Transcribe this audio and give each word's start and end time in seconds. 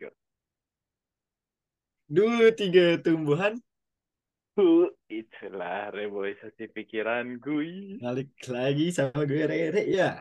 go. 0.00 0.08
Dulu 2.10 2.48
tiga 2.56 2.96
tumbuhan 3.04 3.60
Hu, 4.58 4.90
itulah 5.06 5.94
reboisasi 5.94 6.74
pikiran 6.74 7.38
gue. 7.38 8.02
balik 8.02 8.34
lagi 8.50 8.90
sama 8.90 9.22
gue 9.22 9.46
Rere 9.46 9.86
ya. 9.86 10.18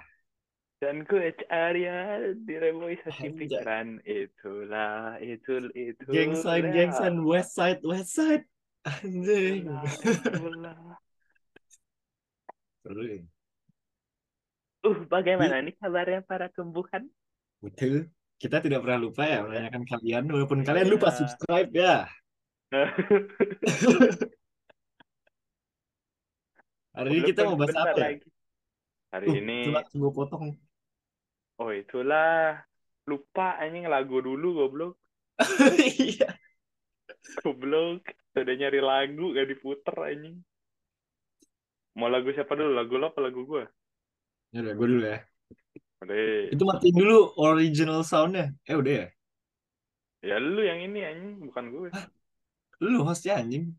Dan 0.79 1.03
gue 1.03 1.35
Arya 1.51 2.31
di 2.39 2.55
reboisasi 2.55 3.35
Anjay. 3.35 3.35
pikiran. 3.35 3.99
Itulah, 4.05 5.19
itu, 5.19 5.67
itu. 5.75 6.07
Gengsan, 6.07 6.71
gengsan, 6.71 7.25
west 7.25 7.51
side, 7.57 7.83
west 7.83 8.15
side. 8.15 8.47
Anjing. 8.87 9.67
Itulah. 9.67 10.95
Seru 12.85 13.03
ya. 13.03 13.19
Uh, 14.87 15.03
bagaimana 15.11 15.59
nih 15.59 15.75
kabarnya 15.75 16.23
para 16.23 16.47
tumbuhan? 16.47 17.11
Betul. 17.59 18.07
Kita 18.39 18.63
tidak 18.63 18.79
pernah 18.87 18.99
lupa 19.03 19.27
ya 19.27 19.43
menanyakan 19.43 19.83
kalian, 19.83 20.23
walaupun 20.31 20.63
kalian 20.63 20.87
lupa 20.87 21.11
Iya. 21.11 21.17
subscribe 21.19 21.71
ya. 21.75 21.95
Hari 26.95 27.09
ini 27.13 27.21
kita 27.31 27.41
mau 27.47 27.55
bahas 27.59 27.75
apa 27.75 27.95
ya? 27.95 28.05
lagi. 28.15 28.27
Hari 29.09 29.25
Uh, 29.25 29.35
ini, 29.41 29.57
gue 29.73 30.11
potong. 30.13 30.53
oh 31.59 31.71
itulah. 31.73 32.61
Lupa 33.09 33.57
anjing 33.57 33.89
lagu 33.89 34.21
dulu 34.21 34.47
goblok. 34.63 34.93
Iya. 35.99 36.29
Goblok. 37.41 38.05
Udah 38.37 38.55
nyari 38.55 38.79
lagu 38.79 39.33
gak 39.33 39.47
diputer 39.49 39.95
anjing. 39.99 40.39
Mau 41.97 42.07
lagu 42.07 42.29
siapa 42.31 42.53
dulu? 42.55 42.71
Lagu 42.71 42.93
lo 42.95 43.09
apa 43.11 43.19
lagu 43.19 43.43
gue? 43.43 43.65
Ya 44.53 44.63
udah, 44.63 44.73
gue 44.77 44.87
dulu 44.87 45.03
ya. 45.03 45.19
Udah. 45.99 46.51
Itu 46.55 46.63
matiin 46.63 46.95
dulu 46.95 47.35
original 47.35 48.01
soundnya. 48.07 48.55
Eh 48.63 48.75
udah 48.75 48.93
ya. 49.03 49.07
Ya 50.19 50.35
lu 50.39 50.59
yang 50.63 50.79
ini 50.83 50.99
anjing, 51.03 51.33
bukan 51.47 51.65
gue. 51.71 51.89
Lu 52.83 53.03
hostnya 53.03 53.39
anjing. 53.39 53.75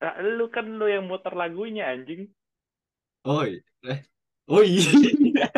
Nah, 0.00 0.16
lu 0.20 0.48
kan 0.48 0.64
lu 0.64 0.88
yang 0.88 1.04
muter 1.04 1.32
lagunya 1.36 1.92
anjing. 1.92 2.28
Oh 3.24 3.44
iya. 3.44 3.60
Eh. 3.84 4.00
Oh 4.48 4.64
iya. 4.64 4.88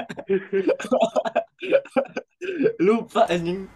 Lupa 2.83 3.31
anjing. 3.31 3.71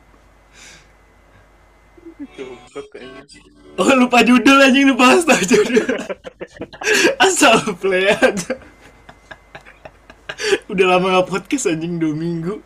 Oh 3.76 3.92
lupa 3.92 4.24
judul 4.24 4.58
anjing 4.58 4.88
lupa 4.88 5.20
tau 5.22 5.36
judul. 5.44 5.84
Asal 7.26 7.60
play 7.76 8.08
aja. 8.08 8.56
Udah 10.72 10.96
lama 10.96 11.20
gak 11.20 11.28
podcast 11.32 11.68
anjing 11.70 11.96
dua 11.96 12.12
minggu. 12.12 12.60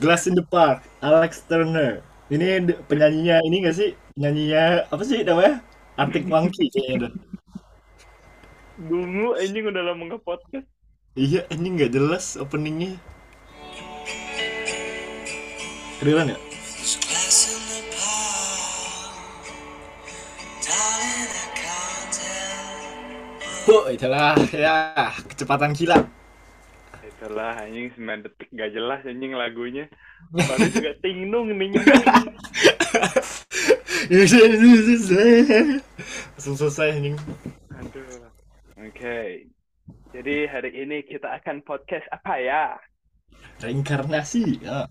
Glass 0.00 0.28
in 0.28 0.36
the 0.36 0.44
Park, 0.44 0.84
Alex 1.00 1.44
Turner. 1.48 2.04
Ini 2.28 2.76
penyanyinya 2.88 3.40
ini 3.44 3.64
gak 3.64 3.76
sih? 3.76 3.96
Penyanyinya 4.16 4.88
apa 4.92 5.02
sih 5.04 5.24
namanya? 5.24 5.64
Arctic 5.96 6.28
Monkey 6.28 6.68
kayaknya 6.68 7.08
dah. 7.08 7.12
Dungu 8.78 9.34
anjing 9.34 9.64
udah 9.66 9.82
lama 9.82 10.02
nge 10.12 10.18
podcast. 10.22 10.66
Iya 11.16 11.48
anjing 11.48 11.80
gak 11.80 11.92
jelas 11.96 12.36
openingnya. 12.36 13.00
Kedengeran 15.98 16.36
ya? 16.36 16.38
Oh 23.68 23.84
itulah 23.92 24.32
ya 24.48 25.12
kecepatan 25.28 25.76
kilat. 25.76 26.17
Itulah 27.18 27.58
anjing 27.58 27.90
9 27.98 28.30
detik 28.30 28.46
gak 28.54 28.70
jelas 28.70 29.02
anjing 29.02 29.34
lagunya. 29.34 29.90
Baru 30.38 30.70
juga 30.70 30.94
tingnung 31.02 31.50
ning. 31.50 31.74
Langsung 36.38 36.54
selesai 36.54 36.94
anjing. 36.94 37.18
Aduh. 37.74 38.30
Oke. 38.86 39.50
Jadi 40.14 40.46
hari 40.46 40.70
ini 40.78 41.02
kita 41.02 41.42
akan 41.42 41.66
podcast 41.66 42.06
apa 42.14 42.38
ya? 42.38 42.78
Reinkarnasi. 43.66 44.62
Ya. 44.62 44.86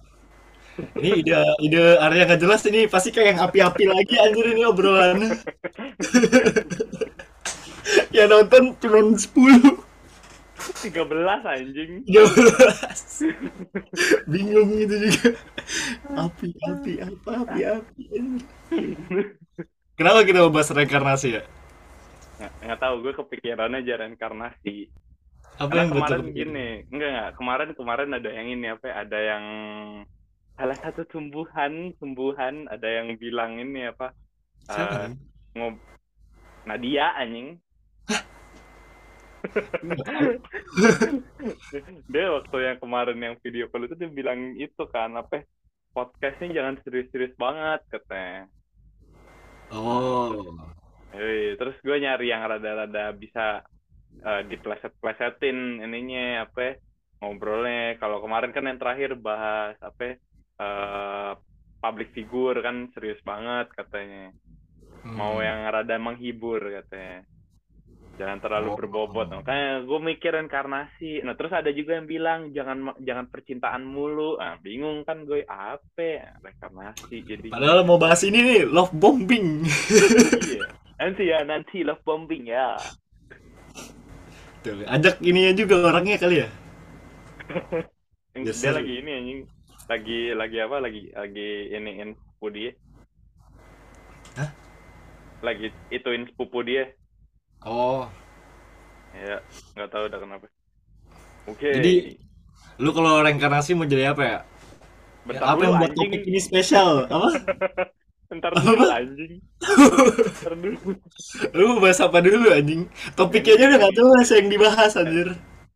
Ini 1.00 1.24
ide 1.24 1.40
ide 1.64 1.96
area 1.96 2.28
gak 2.28 2.44
jelas 2.44 2.68
ini 2.68 2.92
pasti 2.92 3.16
kayak 3.16 3.40
yang 3.40 3.40
api-api 3.48 3.88
lagi 3.88 4.20
anjir 4.20 4.52
ini 4.52 4.68
obrolannya. 4.68 5.32
ya 8.20 8.28
nonton 8.28 8.76
cuma 8.84 9.00
10 9.16 9.87
13 10.82 11.46
anjing. 11.46 11.94
13 12.08 13.24
bingung 14.32 14.70
gitu 14.80 14.96
juga 15.10 15.30
api 16.16 16.48
api 16.72 16.92
apa 17.04 17.32
api 17.44 17.60
api 17.68 18.04
kenapa 19.98 20.20
kita 20.26 20.38
mau 20.44 20.54
bahas 20.54 20.70
reinkarnasi 20.74 21.28
ya 21.38 21.44
Nggak, 22.38 22.52
nggak 22.66 22.80
tahu 22.84 22.96
gue 23.04 23.14
kepikirannya 23.20 23.78
aja 23.82 23.94
reinkarnasi. 24.02 24.70
apa 25.64 25.74
Karena 25.74 25.84
yang 25.84 25.92
betul 25.98 26.20
kemarin 26.20 26.24
gini, 26.38 26.60
enggak 26.92 27.10
enggak, 27.12 27.30
kemarin 27.40 27.70
kemarin 27.80 28.10
ada 28.18 28.30
yang 28.38 28.48
ini 28.56 28.66
apa 28.76 28.86
ya, 28.92 28.96
ada 29.04 29.20
yang 29.32 29.46
salah 30.58 30.78
satu 30.84 31.02
tumbuhan, 31.12 31.74
tumbuhan 32.02 32.56
ada 32.74 32.88
yang 32.98 33.08
bilang 33.22 33.52
ini 33.64 33.80
apa? 33.92 34.08
Siapa? 34.68 34.98
eh, 34.98 35.08
ngob 35.58 35.76
Nadia 36.70 37.06
anjing. 37.22 37.50
dia 42.12 42.26
waktu 42.34 42.56
yang 42.68 42.78
kemarin 42.84 43.18
yang 43.20 43.36
video 43.44 43.68
call 43.72 43.86
itu 43.88 43.96
dia 44.00 44.10
bilang 44.12 44.56
itu 44.58 44.84
kan 44.92 45.14
apa 45.18 45.44
podcastnya 45.96 46.54
jangan 46.58 46.76
serius-serius 46.84 47.34
banget 47.40 47.82
katanya. 47.90 48.48
oh 49.72 50.44
Hei, 51.16 51.56
terus 51.60 51.76
gue 51.86 51.98
nyari 52.04 52.30
yang 52.30 52.44
rada-rada 52.46 53.16
bisa 53.16 53.64
eh, 54.22 54.42
dipleset-plesetin 54.52 55.82
ininya 55.86 56.46
apa 56.46 56.60
ya, 56.62 56.74
ngobrolnya. 57.24 57.98
Kalau 58.02 58.18
kemarin 58.24 58.52
kan 58.56 58.68
yang 58.70 58.78
terakhir 58.82 59.12
bahas 59.18 59.76
apa 59.82 60.02
ya, 60.04 60.14
eh, 60.64 61.32
public 61.84 62.10
figure 62.16 62.58
kan 62.66 62.90
serius 62.94 63.20
banget 63.24 63.68
katanya. 63.74 64.34
Mau 65.18 65.38
Hmm. 65.38 65.42
yang 65.42 65.60
rada 65.74 65.96
menghibur 65.98 66.62
katanya. 66.62 67.26
Jangan 68.18 68.38
terlalu 68.42 68.70
Oh. 68.74 68.78
berbobot. 68.82 69.30
Makanya 69.30 69.86
gue 69.86 70.00
mikir 70.02 70.34
reinkarnasi. 70.34 71.22
Nah, 71.22 71.38
terus 71.38 71.54
ada 71.54 71.70
juga 71.70 72.02
yang 72.02 72.10
bilang 72.10 72.40
jangan 72.52 72.98
jangan 73.06 73.30
percintaan 73.30 73.86
mulu. 73.86 74.42
Ah, 74.42 74.58
bingung 74.58 75.06
kan 75.06 75.24
gue 75.24 75.46
apa 75.46 76.02
ya? 76.02 76.34
reinkarnasi 76.42 77.22
jadi 77.24 77.48
padahal 77.54 77.86
mau 77.86 78.02
bahas 78.02 78.26
ini 78.26 78.42
nih 78.42 78.62
love 78.66 78.94
bombing 78.98 79.64
iya. 80.50 80.66
Nanti 80.98 81.24
ya, 81.30 81.46
nanti 81.46 81.86
love 81.86 82.02
bombing 82.02 82.50
ya. 82.50 82.74
Tuh, 84.66 84.82
ajak 84.90 85.22
ininya 85.22 85.54
juga 85.54 85.94
orangnya 85.94 86.18
kali 86.18 86.42
ya 86.42 86.50
dia 88.38 88.72
lagi 88.74 88.94
ini 89.02 89.12
anjing. 89.12 89.40
Lagi 89.88 90.20
lagi 90.36 90.58
apa? 90.62 90.78
Lagi 90.84 91.02
lagi 91.16 91.50
iniin 91.74 92.10
sepupu 92.14 92.48
dia. 92.54 92.72
Hah? 94.36 94.50
Lagi 95.42 95.72
ituin 95.90 96.28
sepupu 96.28 96.62
dia. 96.62 96.92
Oh 97.66 98.10
Ya, 99.16 99.36
nggak 99.76 99.90
tahu 99.92 100.04
udah 100.10 100.20
kenapa. 100.24 100.46
Oke. 101.48 101.72
Jadi, 101.76 102.16
lu 102.84 102.90
kalau 102.96 103.22
reinkarnasi 103.26 103.72
mau 103.78 103.88
jadi 103.90 104.14
apa 104.14 104.24
ya 104.32 104.38
Bentar 105.28 105.50
apa 105.52 105.62
dulu, 105.62 105.68
yang 105.68 105.76
buat 105.82 105.92
anjing. 105.92 105.98
topik 105.98 106.22
ini 106.30 106.40
spesial 106.42 107.08
apa 107.10 107.30
Bentar 108.32 108.54
dulu 108.60 108.86
anjing. 108.92 109.34
Bentar 110.26 110.54
dulu. 110.58 111.00
lu 111.56 111.64
mau 111.76 111.80
bahas 111.84 112.00
apa 112.04 112.18
dulu 112.24 112.48
anjing 112.54 112.82
topiknya 113.18 113.54
aja 113.58 113.64
udah 113.72 113.80
gak 113.88 113.96
jelas 113.98 114.28
yang 114.36 114.48
dibahas 114.54 114.92
anjir 115.02 115.28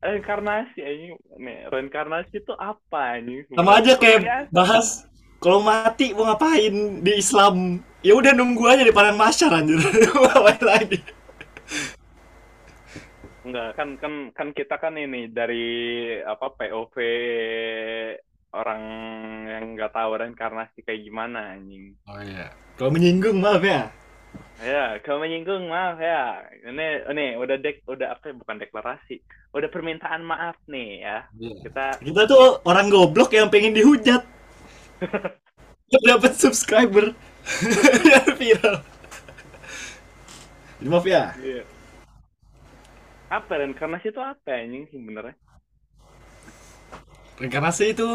Reinkarnasi 0.06 0.80
anjing. 0.90 1.14
Nih, 1.46 1.60
reinkarnasi 1.74 2.34
itu 2.42 2.54
apa 2.58 3.00
anjing? 3.18 3.46
sama 3.56 3.72
aja 3.80 3.94
Ya, 4.02 4.02
kayak 4.02 4.22
bahas 4.54 5.06
kalau 5.42 5.60
mati 5.64 6.14
mau 6.14 6.30
ngapain 6.30 7.02
di 7.04 7.12
Islam 7.18 7.82
ya 8.06 8.14
udah 8.18 8.32
nunggu 8.34 8.64
aja 8.70 8.84
di 8.86 8.94
padang 8.94 9.18
masyar 9.20 9.52
anjir 9.62 9.78
Mau 10.16 10.24
ngapain 10.30 10.62
lagi 10.64 10.98
Enggak, 13.42 13.74
kan 13.74 13.98
kan 13.98 14.14
kan 14.34 14.50
kita 14.54 14.76
kan 14.78 14.94
ini 14.98 15.26
dari 15.32 15.66
apa 16.22 16.54
POV 16.54 16.96
orang 18.52 18.84
yang 19.48 19.66
nggak 19.74 19.96
tahu 19.96 20.12
reinkarnasi 20.20 20.84
kayak 20.84 21.08
gimana 21.08 21.56
anjing. 21.56 21.96
oh 22.06 22.20
iya 22.20 22.52
kalau 22.76 22.92
menyinggung 22.92 23.40
maaf 23.40 23.64
ya 23.64 23.90
Ya, 24.64 24.96
kalau 25.04 25.26
menyinggung 25.26 25.68
maaf 25.68 26.00
ya. 26.00 26.46
Ini 26.64 27.10
ini 27.10 27.36
udah 27.36 27.58
dek 27.60 27.84
udah 27.84 28.16
apa 28.16 28.32
ya, 28.32 28.34
bukan 28.38 28.62
deklarasi. 28.62 29.20
Udah 29.52 29.68
permintaan 29.68 30.24
maaf 30.24 30.56
nih 30.72 31.04
ya. 31.04 31.18
Kita 31.36 32.00
kita 32.00 32.22
tuh 32.30 32.62
orang 32.64 32.88
goblok 32.88 33.34
yang 33.36 33.52
pengen 33.52 33.76
dihujat 33.76 34.24
dapat 36.00 36.34
subscriber 36.38 37.12
viral 38.40 38.78
Jadi 40.80 40.90
maaf 40.90 41.06
ya 41.06 41.36
iya. 41.42 41.64
Apa 43.38 43.54
reinkarnasi 43.60 44.08
itu 44.14 44.22
apa 44.32 44.50
anjing 44.62 44.84
sih 44.92 45.00
benernya? 45.08 45.36
reinkarnasi 47.42 47.84
itu 47.98 48.10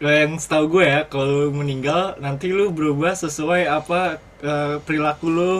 yang 0.00 0.40
setahu 0.40 0.80
gue 0.80 0.84
ya 0.88 1.00
kalau 1.12 1.52
meninggal 1.52 2.16
nanti 2.24 2.48
lu 2.48 2.72
berubah 2.72 3.12
sesuai 3.12 3.62
apa 3.68 4.16
eh, 4.40 4.76
perilaku 4.86 5.26
lu 5.28 5.52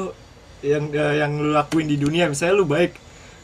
yang 0.64 0.84
eh, 0.94 1.14
yang 1.20 1.32
lu 1.42 1.50
lakuin 1.52 1.86
di 1.92 1.96
dunia. 2.00 2.24
Misalnya 2.32 2.54
lu 2.60 2.66
baik 2.68 2.92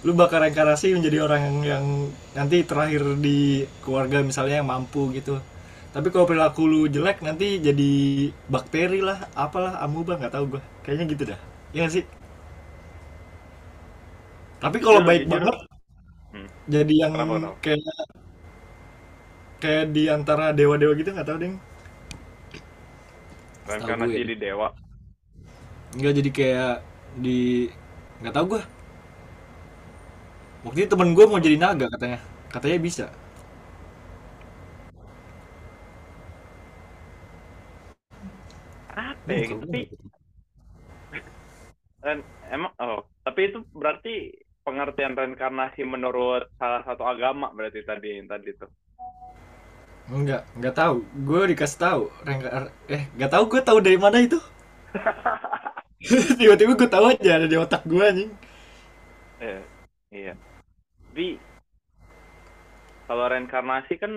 lu 0.07 0.13
bakal 0.17 0.39
reinkarnasi 0.45 0.95
menjadi 0.97 1.19
orang 1.27 1.41
yang, 1.43 1.59
yang 1.73 1.85
nanti 2.39 2.57
terakhir 2.65 3.03
di 3.19 3.67
keluarga 3.85 4.23
misalnya 4.25 4.63
yang 4.63 4.69
mampu 4.73 5.13
gitu. 5.19 5.43
Tapi 5.95 6.09
kalau 6.13 6.27
perilaku 6.29 6.63
lu 6.69 6.81
jelek 6.89 7.25
nanti 7.27 7.59
jadi 7.61 7.93
bakteri 8.53 9.01
lah 9.05 9.19
apalah 9.37 9.81
amuba 9.85 10.17
nggak 10.21 10.33
tahu 10.37 10.45
gue 10.57 10.63
kayaknya 10.85 11.05
gitu 11.13 11.25
dah. 11.33 11.41
Nggak 11.75 11.91
sih 11.93 12.05
tapi 14.63 14.77
kalau 14.85 15.01
Jujur, 15.01 15.09
baik 15.09 15.25
jujur. 15.31 15.33
banget 15.33 15.57
Hmm. 16.33 16.49
jadi 16.75 16.93
yang 17.07 17.15
Kenapa, 17.15 17.33
kenapa? 17.39 17.59
kayak 17.63 17.83
kayak 19.63 19.85
di 19.97 20.03
antara 20.17 20.53
dewa-dewa 20.57 20.93
gitu 21.01 21.11
nggak 21.15 21.27
tahu 21.29 21.39
deh 21.43 21.53
Reinkarnasi 23.69 24.21
gue. 24.21 24.25
di 24.29 24.35
dewa. 24.41 24.69
nggak 25.97 26.13
jadi 26.23 26.31
kayak 26.35 26.73
di 27.17 27.69
nggak 28.21 28.35
tahu 28.35 28.47
gue 28.57 28.63
waktu 30.65 30.79
itu 30.85 30.91
temen 30.93 31.11
gue 31.17 31.25
mau 31.29 31.41
jadi 31.41 31.57
naga 31.61 31.87
katanya 31.93 32.19
katanya 32.51 32.79
bisa 32.83 33.07
Apa 38.91 39.31
ya? 39.41 39.49
Tapi 39.61 39.79
emang 42.55 42.73
oh, 42.83 43.01
tapi 43.25 43.41
itu 43.51 43.59
berarti 43.75 44.11
pengertian 44.67 45.15
reinkarnasi 45.15 45.87
menurut 45.87 46.51
salah 46.59 46.83
satu 46.83 47.07
agama 47.07 47.55
berarti 47.55 47.87
tadi 47.87 48.19
yang 48.19 48.27
tadi 48.27 48.51
tuh. 48.59 48.67
Enggak, 50.11 50.43
nggak 50.59 50.75
tahu. 50.75 51.07
Gue 51.23 51.55
dikasih 51.55 51.79
tahu. 51.79 52.03
Rengka- 52.27 52.75
eh, 52.91 53.07
nggak 53.15 53.31
tahu 53.31 53.45
gue 53.47 53.61
tahu 53.63 53.79
dari 53.79 53.99
mana 53.99 54.19
itu. 54.19 54.39
Tiba-tiba 56.39 56.75
gue 56.75 56.91
tahu 56.91 57.05
aja 57.15 57.31
ada 57.39 57.47
di 57.47 57.55
otak 57.55 57.87
gue 57.87 58.03
anjing. 58.03 58.31
Iya. 59.39 59.61
Iya. 60.11 60.35
Tapi 61.11 61.27
kalau 63.07 63.25
reinkarnasi 63.31 63.95
kan 64.03 64.13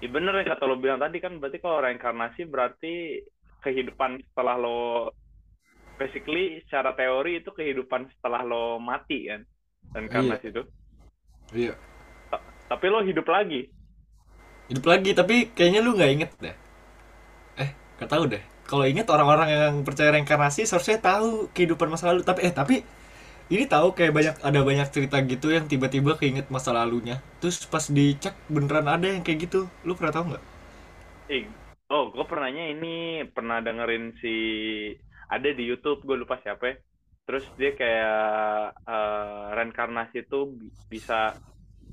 ya 0.00 0.08
bener 0.08 0.36
ya 0.40 0.52
kata 0.52 0.68
lo 0.68 0.76
bilang 0.76 1.00
tadi 1.00 1.20
kan 1.20 1.36
berarti 1.40 1.58
kalau 1.60 1.80
reinkarnasi 1.80 2.44
berarti 2.48 3.24
kehidupan 3.64 4.20
setelah 4.32 4.56
lo 4.60 5.12
basically 6.00 6.60
secara 6.66 6.90
teori 6.98 7.30
itu 7.42 7.50
kehidupan 7.58 8.02
setelah 8.18 8.42
lo 8.50 8.78
mati 8.82 9.18
kan 9.30 9.40
reinkarnasi 9.94 10.46
itu 10.52 10.62
Iya. 11.54 11.74
Ta- 12.30 12.44
tapi 12.70 12.86
lo 12.92 13.00
hidup 13.08 13.26
lagi 13.34 13.60
Hidup 14.68 14.84
lagi, 14.92 15.10
tapi 15.12 15.36
kayaknya 15.56 15.80
lu 15.84 15.90
nggak 15.96 16.10
inget 16.16 16.30
deh. 16.40 16.56
Eh, 17.58 17.70
nggak 17.98 18.10
tahu 18.10 18.24
deh. 18.32 18.42
Kalau 18.64 18.84
inget 18.88 19.06
orang-orang 19.12 19.48
yang 19.52 19.74
percaya 19.84 20.08
reinkarnasi 20.16 20.64
seharusnya 20.64 20.98
tahu 21.04 21.52
kehidupan 21.52 21.88
masa 21.92 22.10
lalu. 22.10 22.24
Tapi 22.24 22.40
eh 22.48 22.52
tapi 22.54 22.74
ini 23.52 23.64
tahu 23.68 23.92
kayak 23.98 24.12
banyak 24.18 24.36
ada 24.40 24.60
banyak 24.64 24.88
cerita 24.94 25.16
gitu 25.24 25.48
yang 25.52 25.66
tiba-tiba 25.72 26.16
keinget 26.20 26.48
masa 26.54 26.70
lalunya. 26.76 27.20
Terus 27.42 27.64
pas 27.68 27.84
dicek 27.88 28.34
beneran 28.48 28.88
ada 28.88 29.06
yang 29.08 29.22
kayak 29.26 29.50
gitu. 29.50 29.60
Lu 29.86 29.94
pernah 29.98 30.14
tahu 30.16 30.24
nggak? 30.34 30.44
Ih, 31.34 31.44
oh 31.92 32.02
gue 32.12 32.24
pernahnya 32.30 32.62
ini 32.72 32.86
pernah 33.34 33.56
dengerin 33.66 34.04
si 34.20 34.28
ada 35.36 35.48
di 35.50 35.64
YouTube 35.70 36.04
gue 36.06 36.16
lupa 36.22 36.38
siapa 36.42 36.64
ya. 36.70 36.76
Terus 37.24 37.44
dia 37.56 37.72
kayak 37.72 38.18
eh, 38.84 39.44
reinkarnasi 39.56 40.16
itu 40.28 40.38
bi- 40.52 40.74
bisa 40.92 41.34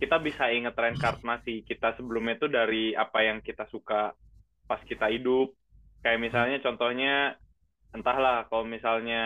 kita 0.01 0.17
bisa 0.19 0.49
inget 0.51 0.73
reinkarnasi 0.75 1.63
kita 1.69 1.93
sebelumnya 1.97 2.35
itu 2.41 2.47
dari 2.49 2.91
apa 2.97 3.19
yang 3.27 3.39
kita 3.39 3.69
suka 3.71 4.11
pas 4.67 4.81
kita 4.83 5.07
hidup. 5.13 5.53
Kayak 6.01 6.19
misalnya 6.25 6.57
contohnya 6.65 7.37
entahlah 7.91 8.47
kalau 8.47 8.63
misalnya 8.63 9.21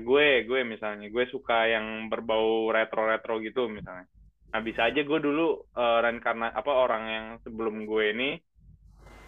gue 0.00 0.48
gue 0.48 0.60
misalnya 0.64 1.06
gue 1.12 1.24
suka 1.28 1.68
yang 1.68 2.08
berbau 2.12 2.68
retro-retro 2.72 3.40
gitu 3.44 3.68
misalnya. 3.68 4.08
Nah 4.50 4.60
bisa 4.66 4.88
aja 4.88 5.00
gue 5.00 5.18
dulu 5.22 5.62
eh, 5.78 5.98
reinkarna 6.04 6.52
apa 6.52 6.72
orang 6.74 7.04
yang 7.08 7.26
sebelum 7.44 7.86
gue 7.86 8.04
ini 8.12 8.30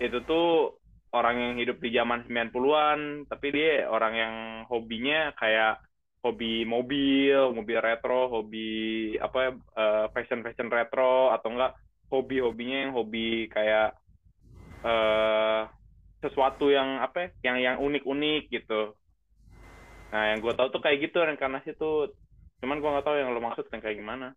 itu 0.03 0.19
tuh 0.27 0.82
orang 1.13 1.37
yang 1.37 1.55
hidup 1.61 1.77
di 1.79 1.93
zaman 1.93 2.25
90-an, 2.25 3.29
tapi 3.29 3.47
dia 3.53 3.85
orang 3.89 4.15
yang 4.17 4.35
hobinya 4.69 5.37
kayak 5.37 5.85
hobi 6.25 6.65
mobil, 6.65 7.53
mobil 7.53 7.79
retro, 7.79 8.33
hobi 8.33 9.13
apa 9.21 9.53
fashion 10.17 10.41
fashion 10.41 10.73
retro 10.73 11.29
atau 11.31 11.53
enggak 11.53 11.77
hobi-hobinya 12.09 12.89
yang 12.89 12.93
hobi 12.97 13.49
kayak 13.53 13.97
eh 14.83 15.63
sesuatu 16.23 16.71
yang 16.71 17.03
apa 17.03 17.19
ya, 17.19 17.29
yang 17.51 17.57
yang 17.59 17.77
unik-unik 17.83 18.43
gitu. 18.49 18.95
Nah, 20.15 20.23
yang 20.31 20.39
gue 20.39 20.55
tahu 20.55 20.69
tuh 20.71 20.79
kayak 20.85 21.11
gitu 21.11 21.19
reinkarnasi 21.19 21.75
tuh. 21.75 22.15
Cuman 22.63 22.79
gue 22.79 22.93
nggak 22.95 23.03
tahu 23.03 23.17
yang 23.19 23.35
lo 23.35 23.43
maksud 23.43 23.67
yang 23.75 23.83
kayak 23.83 23.99
gimana. 23.99 24.31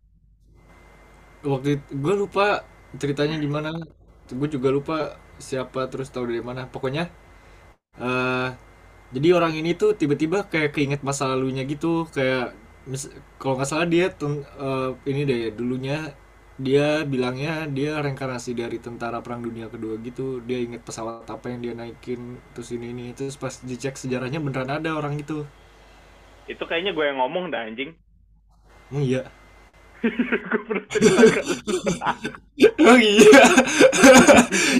Waktu 1.46 1.78
itu 1.78 1.90
gue 1.94 2.14
lupa 2.16 2.66
ceritanya 2.98 3.38
gimana. 3.38 3.70
Gue 4.26 4.48
juga 4.50 4.74
lupa 4.74 5.14
siapa 5.38 5.80
terus 5.92 6.08
tahu 6.14 6.24
dari 6.30 6.42
mana. 6.44 6.62
Pokoknya 6.70 7.04
eh 8.08 8.48
jadi 9.14 9.28
orang 9.38 9.54
ini 9.60 9.70
tuh 9.82 9.90
tiba-tiba 10.00 10.38
kayak 10.52 10.70
keinget 10.76 11.00
masa 11.08 11.24
lalunya 11.32 11.62
gitu. 11.72 12.08
Kayak 12.16 12.54
kalau 13.40 13.54
nggak 13.58 13.70
salah 13.72 13.86
dia 13.94 14.06
ten- 14.20 14.46
eh, 14.66 14.90
ini 15.10 15.20
deh 15.30 15.42
dulunya 15.58 15.96
dia 16.66 17.04
bilangnya 17.12 17.68
dia 17.76 17.90
reinkarnasi 18.04 18.50
dari 18.56 18.78
tentara 18.86 19.18
perang 19.24 19.42
dunia 19.46 19.66
kedua 19.74 19.94
gitu. 20.08 20.40
Dia 20.48 20.58
inget 20.66 20.82
pesawat 20.88 21.26
apa 21.28 21.46
yang 21.52 21.60
dia 21.64 21.74
naikin 21.80 22.20
terus 22.54 22.70
ini 22.76 22.86
ini 22.94 23.06
terus 23.18 23.36
pas 23.42 23.54
dicek 23.70 23.94
sejarahnya 24.02 24.40
beneran 24.46 24.70
ada 24.78 24.90
orang 24.98 25.14
itu. 25.24 25.44
Itu 26.52 26.62
kayaknya 26.68 26.92
gue 26.96 27.04
yang 27.08 27.18
ngomong 27.22 27.44
dah 27.54 27.60
anjing. 27.68 27.90
Oh 28.92 29.00
iya. 29.00 29.30
Gue 30.14 30.60
pernah. 30.66 30.86
Oh 32.86 32.96
iya. 32.96 33.44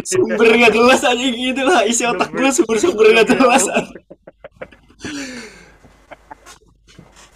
sumber 0.00 0.48
nggak 0.48 0.72
jelas 0.72 1.02
aja 1.04 1.26
gitu 1.28 1.62
lah. 1.66 1.84
Isi 1.84 2.08
otak 2.08 2.32
gue 2.32 2.48
sumber-sumber 2.48 3.06
nggak 3.12 3.28
jelas. 3.36 3.64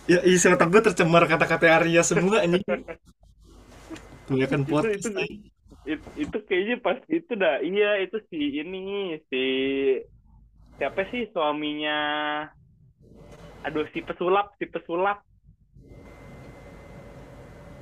ya 0.09 0.25
isi 0.25 0.47
otak 0.49 0.69
gue 0.73 0.81
tercemar 0.81 1.29
kata-kata 1.29 1.67
Arya 1.69 2.01
semua. 2.01 2.41
Kebanyakan 4.31 4.63
itu 4.63 4.71
podcast. 4.71 5.03
itu 5.03 5.09
anjing. 5.11 5.43
itu, 5.91 6.07
itu 6.23 6.37
kayaknya 6.47 6.77
pas 6.79 6.99
itu 7.11 7.33
dah 7.35 7.59
iya 7.67 7.99
itu 8.07 8.17
si 8.31 8.63
ini 8.63 9.19
si 9.27 9.45
siapa 10.79 11.03
sih 11.11 11.27
suaminya 11.35 11.99
aduh 13.67 13.85
si 13.91 14.01
pesulap 14.07 14.55
si 14.63 14.71
pesulap 14.71 15.27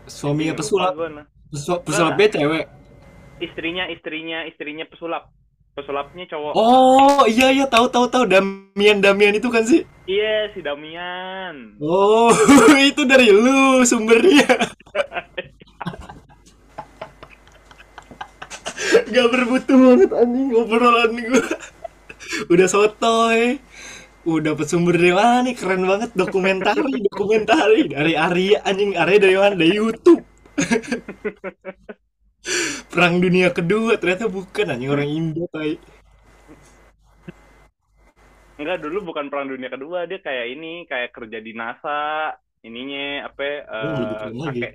Suaminya 0.08 0.52
Lupa 0.52 0.60
pesulap. 0.64 0.92
gua, 0.96 1.08
nah. 1.08 1.26
Cewek. 2.28 2.64
istrinya 3.38 3.84
istrinya 3.86 4.38
istrinya 4.44 4.84
pesulap 4.90 5.30
pesulapnya 5.72 6.26
cowok 6.26 6.52
Oh 6.58 7.22
iya 7.30 7.54
iya 7.54 7.70
tahu 7.70 7.86
tahu 7.86 8.10
tahu 8.10 8.26
Damian 8.26 8.98
Damian 8.98 9.38
itu 9.38 9.46
kan 9.46 9.62
sih. 9.62 9.86
iya 10.10 10.50
si 10.50 10.58
Damian 10.58 11.78
Oh 11.78 12.34
itu 12.90 13.06
dari 13.06 13.30
lu 13.30 13.86
sumbernya. 13.86 14.48
Gak 19.08 19.26
bermutu 19.32 19.74
banget 19.74 20.10
anjing 20.12 20.50
obrolan 20.54 21.12
gue. 21.16 21.44
Udah 22.52 22.66
sotoy. 22.68 23.58
Udah 24.28 24.42
dapet 24.52 24.66
sumber 24.70 24.94
dari 25.00 25.12
mana 25.18 25.36
nih? 25.46 25.54
Keren 25.60 25.82
banget 25.90 26.10
dokumentari, 26.22 26.92
dokumentari 27.08 27.80
dari 27.94 28.12
Arya 28.26 28.56
anjing 28.68 28.90
Arya 29.02 29.18
dari 29.24 29.36
mana? 29.42 29.54
Dari 29.60 29.72
YouTube. 29.80 30.22
Perang 32.92 33.14
Dunia 33.24 33.48
Kedua 33.56 33.92
ternyata 34.00 34.26
bukan 34.30 34.66
anjing 34.72 34.90
orang 34.94 35.08
Indo 35.10 35.44
tai. 35.54 35.74
enggak 38.58 38.82
dulu 38.82 38.98
bukan 39.14 39.30
perang 39.30 39.46
dunia 39.46 39.70
kedua 39.70 40.10
dia 40.10 40.18
kayak 40.18 40.46
ini 40.50 40.82
kayak 40.90 41.14
kerja 41.14 41.38
di 41.38 41.54
NASA 41.54 42.34
ininya 42.66 43.30
apa 43.30 43.46
Oh, 43.70 44.34
lagi. 44.34 44.58
kakek 44.58 44.72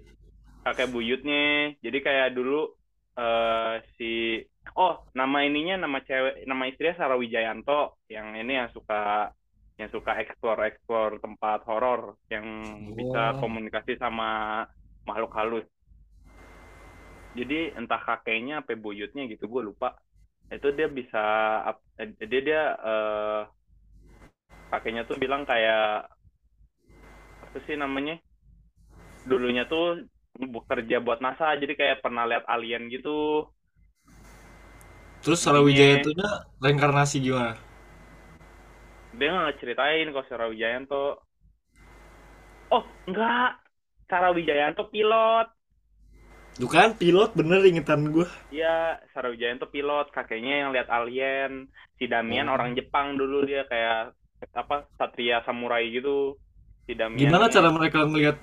kakek 0.63 0.88
buyutnya 0.93 1.39
jadi 1.83 1.98
kayak 2.07 2.29
dulu 2.38 2.72
eh 3.19 3.74
si 4.00 4.39
oh 4.79 4.93
nama 5.19 5.38
ininya 5.48 5.75
nama 5.83 6.00
cewek 6.07 6.48
nama 6.50 6.63
istrinya 6.72 6.95
Sarah 7.00 7.19
Wijayanto 7.19 8.00
yang 8.10 8.27
ini 8.39 8.51
yang 8.60 8.69
suka 8.72 9.27
yang 9.81 9.89
suka 9.89 10.13
explore 10.21 11.17
tempat 11.17 11.65
horor 11.65 12.15
yang 12.29 12.45
bisa 12.93 13.33
Wah. 13.33 13.41
komunikasi 13.41 13.97
sama 13.97 14.63
makhluk 15.03 15.33
halus 15.33 15.65
jadi 17.33 17.73
entah 17.73 17.97
kakeknya 17.97 18.61
apa 18.61 18.77
buyutnya 18.77 19.25
gitu 19.25 19.49
gue 19.49 19.61
lupa 19.73 19.97
itu 20.53 20.69
dia 20.77 20.85
bisa 20.85 21.23
eh, 21.97 22.09
dia 22.29 22.41
dia 22.45 22.61
eh, 22.77 23.41
kakeknya 24.69 25.09
tuh 25.09 25.17
bilang 25.17 25.41
kayak 25.49 26.05
apa 27.41 27.57
sih 27.65 27.73
namanya 27.73 28.21
dulunya 29.25 29.65
tuh 29.65 30.05
bekerja 30.37 31.01
buat 31.01 31.21
NASA 31.21 31.57
jadi 31.57 31.73
kayak 31.73 32.01
pernah 32.05 32.25
lihat 32.29 32.45
alien 32.49 32.89
gitu 32.89 33.49
Terus 35.23 35.39
Sarawijaya 35.39 36.03
itu 36.03 36.11
reinkarnasi 36.59 37.23
gimana? 37.23 37.55
Dia 39.17 39.29
nggak 39.34 39.58
ceritain 39.62 40.08
kalau 40.13 40.25
Sarah 40.29 40.50
Wijayanto 40.51 41.03
oh 42.75 42.84
enggak 43.08 43.50
Sarah 44.10 44.32
Wijayanto 44.36 44.84
pilot 44.93 45.48
Tuh 46.60 46.70
kan 46.70 46.89
pilot 47.01 47.34
bener 47.39 47.65
ingetan 47.65 48.01
gue. 48.13 48.27
Iya, 48.53 49.01
Sarah 49.12 49.34
Wijayanto 49.34 49.65
pilot, 49.74 50.13
kakeknya 50.13 50.53
yang 50.62 50.70
lihat 50.75 50.88
alien. 50.98 51.51
Si 51.98 52.05
Damian 52.05 52.48
Oh. 52.48 52.55
orang 52.55 52.77
Jepang 52.77 53.17
dulu 53.20 53.41
dia 53.50 53.65
kayak 53.72 54.13
apa 54.53 54.86
satria 55.00 55.41
samurai 55.48 55.84
gitu. 55.89 56.38
Si 56.86 56.93
Damian. 56.93 57.29
Gimana 57.29 57.46
cara 57.50 57.70
mereka 57.74 58.05
ngelihat 58.05 58.38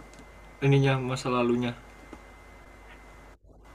ininya 0.65 0.99
masa 0.99 1.29
lalunya? 1.31 1.73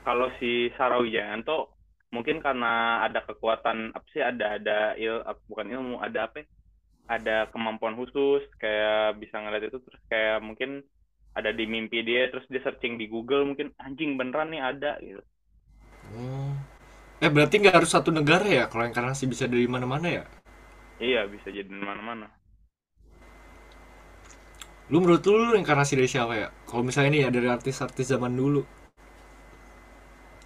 Kalau 0.05 0.29
si 0.39 0.69
Sarah 0.77 1.01
Wijayanto 1.01 1.73
mungkin 2.13 2.37
karena 2.39 3.03
ada 3.05 3.19
kekuatan 3.27 3.91
apa 3.97 4.07
sih 4.13 4.21
ada 4.23 4.55
ada 4.55 4.77
il 4.95 5.19
bukan 5.49 5.67
ilmu 5.67 5.95
ada 5.99 6.29
apa 6.29 6.43
ya? 6.43 6.45
Ada 7.05 7.53
kemampuan 7.53 7.93
khusus 7.93 8.41
kayak 8.57 9.21
bisa 9.21 9.37
ngeliat 9.37 9.69
itu 9.69 9.77
terus 9.77 10.01
kayak 10.09 10.41
mungkin 10.41 10.81
ada 11.35 11.51
di 11.51 11.69
mimpi 11.69 12.01
dia 12.01 12.31
terus 12.31 12.47
dia 12.49 12.63
searching 12.63 12.97
di 12.97 13.05
Google 13.05 13.45
mungkin 13.45 13.75
anjing 13.77 14.17
beneran 14.17 14.49
nih 14.49 14.61
ada 14.63 14.97
gitu. 15.03 15.21
Oh. 16.17 16.55
Eh 17.21 17.29
berarti 17.29 17.61
nggak 17.61 17.77
harus 17.77 17.91
satu 17.93 18.09
negara 18.09 18.47
ya? 18.47 18.65
Kalau 18.71 18.87
inkarnasi 18.87 19.29
bisa 19.29 19.45
dari 19.45 19.69
mana-mana 19.69 20.07
ya? 20.07 20.23
Iya 20.97 21.27
bisa 21.27 21.51
jadi 21.51 21.67
di 21.67 21.83
mana-mana. 21.83 22.31
Lu 24.93 25.01
menurut 25.01 25.25
lu, 25.25 25.53
lu 25.53 25.55
inkarnasi 25.57 25.97
dari 25.97 26.09
siapa 26.09 26.33
ya? 26.37 26.47
Kalau 26.69 26.85
misalnya 26.85 27.09
nih 27.13 27.21
ya 27.25 27.29
dari 27.33 27.47
artis-artis 27.49 28.13
zaman 28.13 28.37
dulu. 28.37 28.61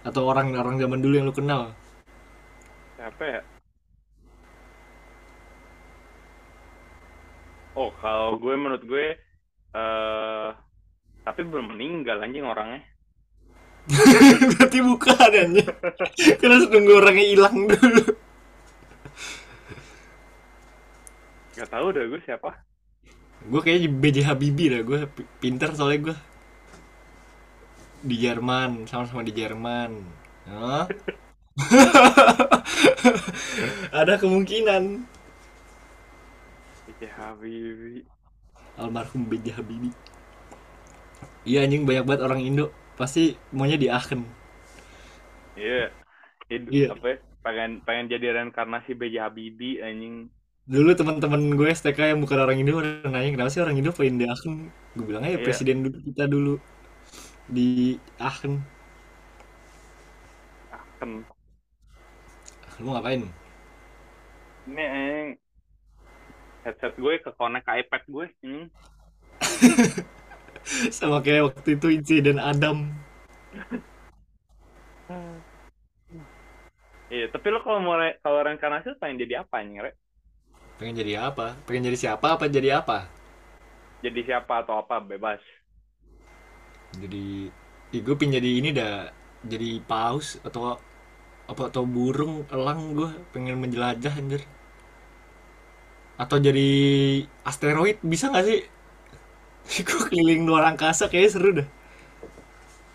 Atau 0.00 0.24
orang-orang 0.24 0.80
zaman 0.80 1.00
dulu 1.04 1.14
yang 1.20 1.28
lu 1.28 1.34
kenal. 1.36 1.76
Siapa 2.96 3.24
ya? 3.24 3.40
Oh, 7.80 7.88
kalau 7.96 8.36
gue 8.36 8.54
menurut 8.60 8.84
gue 8.84 9.16
eh 9.72 10.48
tapi 11.24 11.40
belum 11.48 11.72
meninggal 11.72 12.20
anjing 12.20 12.44
orangnya. 12.44 12.84
berarti 14.52 14.78
bukan 14.84 15.16
aja. 15.16 15.64
Karena 16.36 16.60
harus 16.60 16.68
nunggu 16.68 16.92
orangnya 17.00 17.24
hilang 17.24 17.56
dulu. 17.64 18.04
Gak 21.56 21.68
tahu 21.72 21.86
dah 21.92 22.04
gue 22.04 22.20
siapa. 22.24 22.50
Gue 23.48 23.60
kayaknya 23.64 23.88
BJ 23.88 24.18
Habibie 24.28 24.68
dah. 24.68 24.82
Gue 24.84 25.08
pi- 25.08 25.28
pinter 25.40 25.72
soalnya 25.72 26.12
gue. 26.12 26.16
Di 28.04 28.16
Jerman. 28.20 28.84
Sama-sama 28.84 29.24
di 29.24 29.32
Jerman. 29.32 29.96
Hah? 30.48 30.84
Ada 34.00 34.20
kemungkinan. 34.20 35.08
B.J. 37.00 37.08
Habibie. 37.16 38.04
Almarhum 38.82 39.22
BJ 39.30 39.46
Habibie. 39.56 39.94
Iya 41.48 41.58
anjing 41.64 41.82
banyak 41.88 42.04
banget 42.08 42.22
orang 42.26 42.40
Indo. 42.48 42.66
Pasti 42.98 43.22
maunya 43.56 43.76
di 43.80 43.88
Aachen. 43.88 44.20
Iya. 45.58 45.72
Hidup 46.50 46.76
Iya. 46.76 46.86
apa 46.92 47.06
ya? 47.12 47.16
Pengen 47.44 47.70
pengen 47.86 48.06
jadi 48.12 48.26
reinkarnasi 48.36 48.90
B.J. 49.00 49.14
Habibie 49.24 49.80
anjing. 49.86 50.16
Dulu 50.74 50.90
teman-teman 50.98 51.42
gue 51.58 51.66
STK 51.78 51.98
yang 52.14 52.20
bukan 52.24 52.38
orang 52.44 52.56
Indo 52.62 52.78
nanya 53.12 53.30
kenapa 53.34 53.50
sih 53.52 53.60
orang 53.64 53.76
Indo 53.80 53.90
pengen 53.98 54.16
di 54.20 54.24
Aachen. 54.30 54.54
Gue 54.96 55.04
bilang 55.08 55.24
aja 55.26 55.38
Iya. 55.38 55.44
presiden 55.44 55.76
dulu 55.84 55.98
kita 56.08 56.24
dulu 56.34 56.54
di 57.56 57.66
Aachen. 58.20 58.54
Kan 61.00 61.26
Lu 62.80 62.90
ngapain? 62.96 63.22
ini 64.66 64.82
headset 66.64 66.94
gue 67.02 67.14
ke 67.24 67.30
connect 67.38 67.64
ke 67.66 67.72
iPad 67.80 68.02
gue 68.14 68.26
anjing. 68.44 68.64
Sama 70.96 71.18
kayak 71.24 71.52
waktu 71.52 71.68
itu 71.78 71.86
insiden 71.96 72.36
Adam. 72.40 72.90
Iya, 77.12 77.24
tapi 77.34 77.46
lo 77.52 77.58
kalau 77.64 77.80
mau 77.86 77.96
re- 78.00 78.18
kalau 78.24 78.38
reinkarnasi 78.46 78.88
pengen 79.00 79.20
jadi 79.22 79.34
apa 79.42 79.54
anjing, 79.60 79.78
Re? 79.84 79.90
Pengen 80.80 80.96
jadi 80.98 81.12
apa? 81.30 81.54
Pengen 81.68 81.86
jadi 81.92 81.98
siapa 82.08 82.26
apa 82.34 82.48
jadi 82.50 82.80
apa? 82.82 83.06
Jadi 84.04 84.20
siapa 84.28 84.52
atau 84.62 84.74
apa 84.82 84.96
bebas. 85.10 85.40
Jadi 87.02 87.48
Ih, 87.90 88.02
gue 88.06 88.14
pengen 88.14 88.38
jadi 88.38 88.50
ini 88.62 88.70
dah 88.70 89.10
jadi 89.42 89.82
paus 89.82 90.38
atau 90.46 90.78
apa 91.50 91.62
atau 91.70 91.82
burung 91.94 92.46
elang 92.54 92.94
gue 92.98 93.10
pengen 93.34 93.58
menjelajah 93.62 94.14
anjir 94.14 94.42
atau 96.20 96.36
jadi 96.36 96.68
asteroid 97.48 97.96
bisa 98.04 98.28
nggak 98.28 98.44
sih? 98.44 98.60
Gue 99.88 100.00
keliling 100.12 100.44
luar 100.44 100.68
angkasa 100.68 101.08
kayaknya 101.08 101.30
seru 101.32 101.50
dah. 101.56 101.68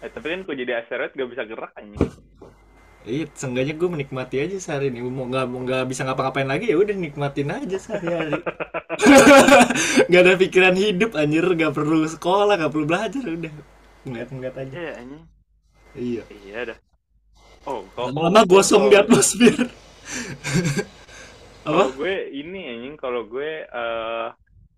Eh, 0.05 0.09
tapi 0.13 0.27
kan 0.29 0.39
gue 0.45 0.55
jadi 0.61 0.71
asteroid 0.85 1.17
gak 1.17 1.29
bisa 1.33 1.43
gerak 1.49 1.73
anjing. 1.73 2.05
iya 3.05 3.25
seenggaknya 3.37 3.77
gue 3.77 3.89
menikmati 3.89 4.41
aja 4.41 4.57
sehari 4.57 4.89
ini 4.89 4.97
mau 5.05 5.29
nggak 5.29 5.45
mau 5.45 5.61
nggak 5.61 5.85
bisa 5.85 6.01
ngapa-ngapain 6.09 6.49
lagi 6.49 6.73
ya 6.73 6.77
udah 6.77 6.95
nikmatin 6.97 7.53
aja 7.53 7.77
sehari-hari. 7.77 8.41
Nggak 10.09 10.21
ada 10.25 10.33
pikiran 10.41 10.75
hidup 10.77 11.11
anjir. 11.13 11.45
Nggak 11.45 11.73
perlu 11.77 12.05
sekolah 12.09 12.57
nggak 12.57 12.71
perlu 12.73 12.85
belajar 12.89 13.23
udah. 13.25 13.53
Ngeliat-ngeliat 14.09 14.55
aja. 14.57 14.73
Iya 14.73 14.91
anjing. 15.01 15.23
iya. 15.93 16.23
Iya 16.33 16.59
dah. 16.73 16.77
Oh, 17.65 17.85
kalau 17.93 18.09
lama-lama 18.13 18.41
gosong 18.45 18.89
di 18.89 18.95
atmosfer 18.97 19.57
Kalau 21.65 21.89
gue 21.97 22.29
ini 22.29 22.61
anjing, 22.69 22.93
kalau 22.93 23.25
gue 23.25 23.65
eh 23.65 24.27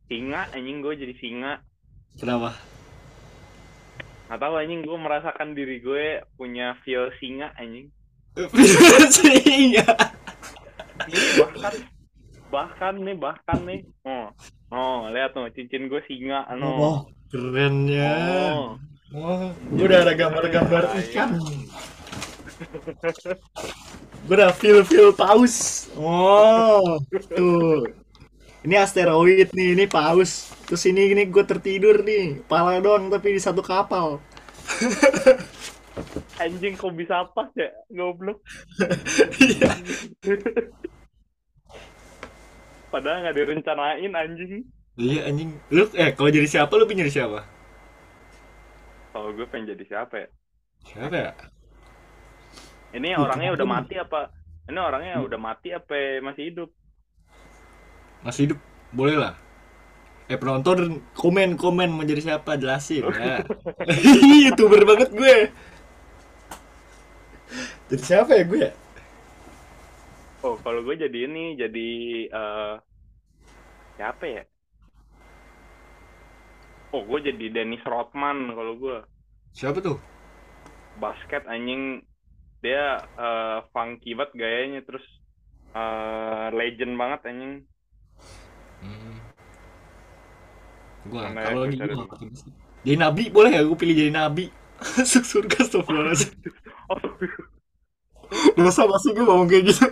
singa 0.08 0.48
anjing 0.56 0.80
gue 0.80 0.94
jadi 0.96 1.14
singa. 1.20 1.60
kenapa 2.16 2.56
Nggak 4.32 4.40
tahu 4.40 4.54
anjing 4.56 4.82
gue 4.88 4.98
merasakan 4.98 5.52
diri 5.52 5.84
gue 5.84 6.24
punya 6.40 6.80
feel 6.88 7.12
singa 7.20 7.52
anjing. 7.60 7.92
Singa. 9.18 9.88
Ini 11.08 11.28
bahkan 11.42 11.74
bahkan 12.48 12.94
nih 13.04 13.16
bahkan 13.20 13.60
nih. 13.68 13.84
Oh. 14.08 14.32
Oh, 14.72 15.12
lihat 15.12 15.36
tuh 15.36 15.52
cincin 15.52 15.92
gue 15.92 16.00
singa 16.08 16.48
no. 16.56 16.72
Oh, 16.72 17.00
kerennya. 17.28 18.16
Oh. 18.56 18.80
Oh, 19.16 19.52
gue 19.76 19.86
udah 19.88 20.08
ada 20.08 20.16
gambar-gambar 20.16 20.84
ikan. 21.04 21.36
Gue 24.28 24.36
udah 24.36 24.52
feel-feel 24.52 25.16
paus. 25.16 25.88
Oh, 25.96 27.00
tuh. 27.32 27.88
Ini 28.68 28.76
asteroid 28.76 29.56
nih, 29.56 29.80
ini 29.80 29.86
paus. 29.88 30.52
Terus 30.68 30.84
ini 30.92 31.16
ini 31.16 31.24
gue 31.32 31.44
tertidur 31.48 32.04
nih, 32.04 32.44
pala 32.44 32.84
doang 32.84 33.08
tapi 33.08 33.40
di 33.40 33.40
satu 33.40 33.64
kapal. 33.64 34.20
Anjing 36.44 36.76
kok 36.76 36.92
bisa 36.92 37.24
apa 37.24 37.48
ya? 37.56 37.72
Goblok. 37.88 38.44
Iya. 39.40 39.72
Padahal 42.92 43.24
nggak 43.24 43.36
direncanain 43.40 44.12
anjing. 44.12 44.68
Iya 45.00 45.32
anjing. 45.32 45.56
Lu 45.72 45.88
eh 45.96 46.12
kalau 46.12 46.30
jadi 46.30 46.46
siapa 46.46 46.76
lu 46.76 46.84
pengen 46.84 47.08
jadi 47.08 47.24
siapa? 47.24 47.48
Kalau 49.16 49.32
gue 49.34 49.48
pengen 49.50 49.74
jadi 49.74 49.84
siapa 49.88 50.16
ya? 50.20 50.28
Siapa 50.86 51.16
ya? 51.16 51.32
Ini 52.98 53.14
Ih, 53.14 53.22
orangnya 53.22 53.54
udah 53.54 53.68
mati 53.70 53.96
apa? 54.02 54.34
Ini 54.66 54.80
orangnya 54.82 55.14
udah 55.22 55.40
mati 55.40 55.70
apa 55.70 56.18
masih 56.26 56.44
hidup? 56.50 56.70
Masih 58.26 58.42
hidup? 58.50 58.60
Boleh 58.92 59.16
lah. 59.22 59.34
Eh 60.28 60.36
penonton 60.36 61.00
komen 61.16 61.56
komen 61.56 61.88
mau 61.94 62.04
jadi 62.04 62.20
siapa 62.20 62.60
jelasin 62.60 63.06
ya. 63.22 63.46
Youtuber 64.50 64.82
banget 64.84 65.10
gue. 65.14 65.36
Jadi 67.88 68.04
siapa 68.04 68.36
ya 68.36 68.44
gue 68.44 68.60
ya? 68.68 68.72
Oh, 70.46 70.56
kalau 70.64 70.82
gue 70.86 70.96
jadi 70.98 71.18
ini, 71.28 71.58
jadi 71.62 71.88
eh 72.30 72.74
siapa 73.98 74.26
ya? 74.26 74.44
Oh, 76.94 77.04
gue 77.04 77.20
jadi 77.32 77.46
Dennis 77.52 77.84
Rodman 77.84 78.52
kalau 78.58 78.74
gue. 78.80 78.98
Siapa 79.54 79.80
tuh? 79.82 79.98
Basket 81.02 81.44
anjing 81.46 82.02
dia 82.60 82.84
eh, 83.16 83.58
funky 83.70 84.18
banget 84.18 84.34
gayanya 84.34 84.82
terus 84.82 85.06
eh, 85.72 86.48
legend 86.52 86.94
banget 86.96 87.20
anjing. 87.26 87.54
Hmm. 88.78 89.16
Mana 91.08 91.40
kalau 91.40 91.66
lagi 91.66 91.78
sih. 92.36 92.52
Jadi 92.84 92.98
nabi 93.00 93.24
boleh 93.32 93.52
ya 93.52 93.62
gue 93.64 93.78
pilih 93.78 93.96
jadi 93.96 94.12
nabi. 94.12 94.50
Masuk 94.98 95.24
surga 95.26 95.66
astagfirullahaladzim. 95.66 96.32
Oh, 96.88 96.96
Dosa 98.56 98.88
masih 98.88 99.12
gue 99.12 99.24
ngomong 99.24 99.48
kayak 99.48 99.72
gitu. 99.72 99.88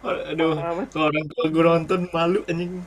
Aduh, 0.00 0.56
kalau 0.88 1.08
orang 1.08 1.24
tua 1.28 1.44
gue 1.48 1.62
nonton 1.62 2.00
malu 2.08 2.40
anjing. 2.48 2.80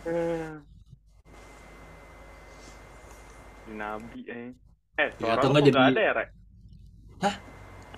Di 3.65 3.73
Nabi 3.73 4.21
eh. 4.25 4.49
Eh, 4.97 5.09
Ya, 5.21 5.37
atau 5.37 5.53
nggak 5.53 5.69
jadi- 5.69 5.93
ada 5.93 6.01
ya, 6.01 6.11
Rek? 6.17 6.29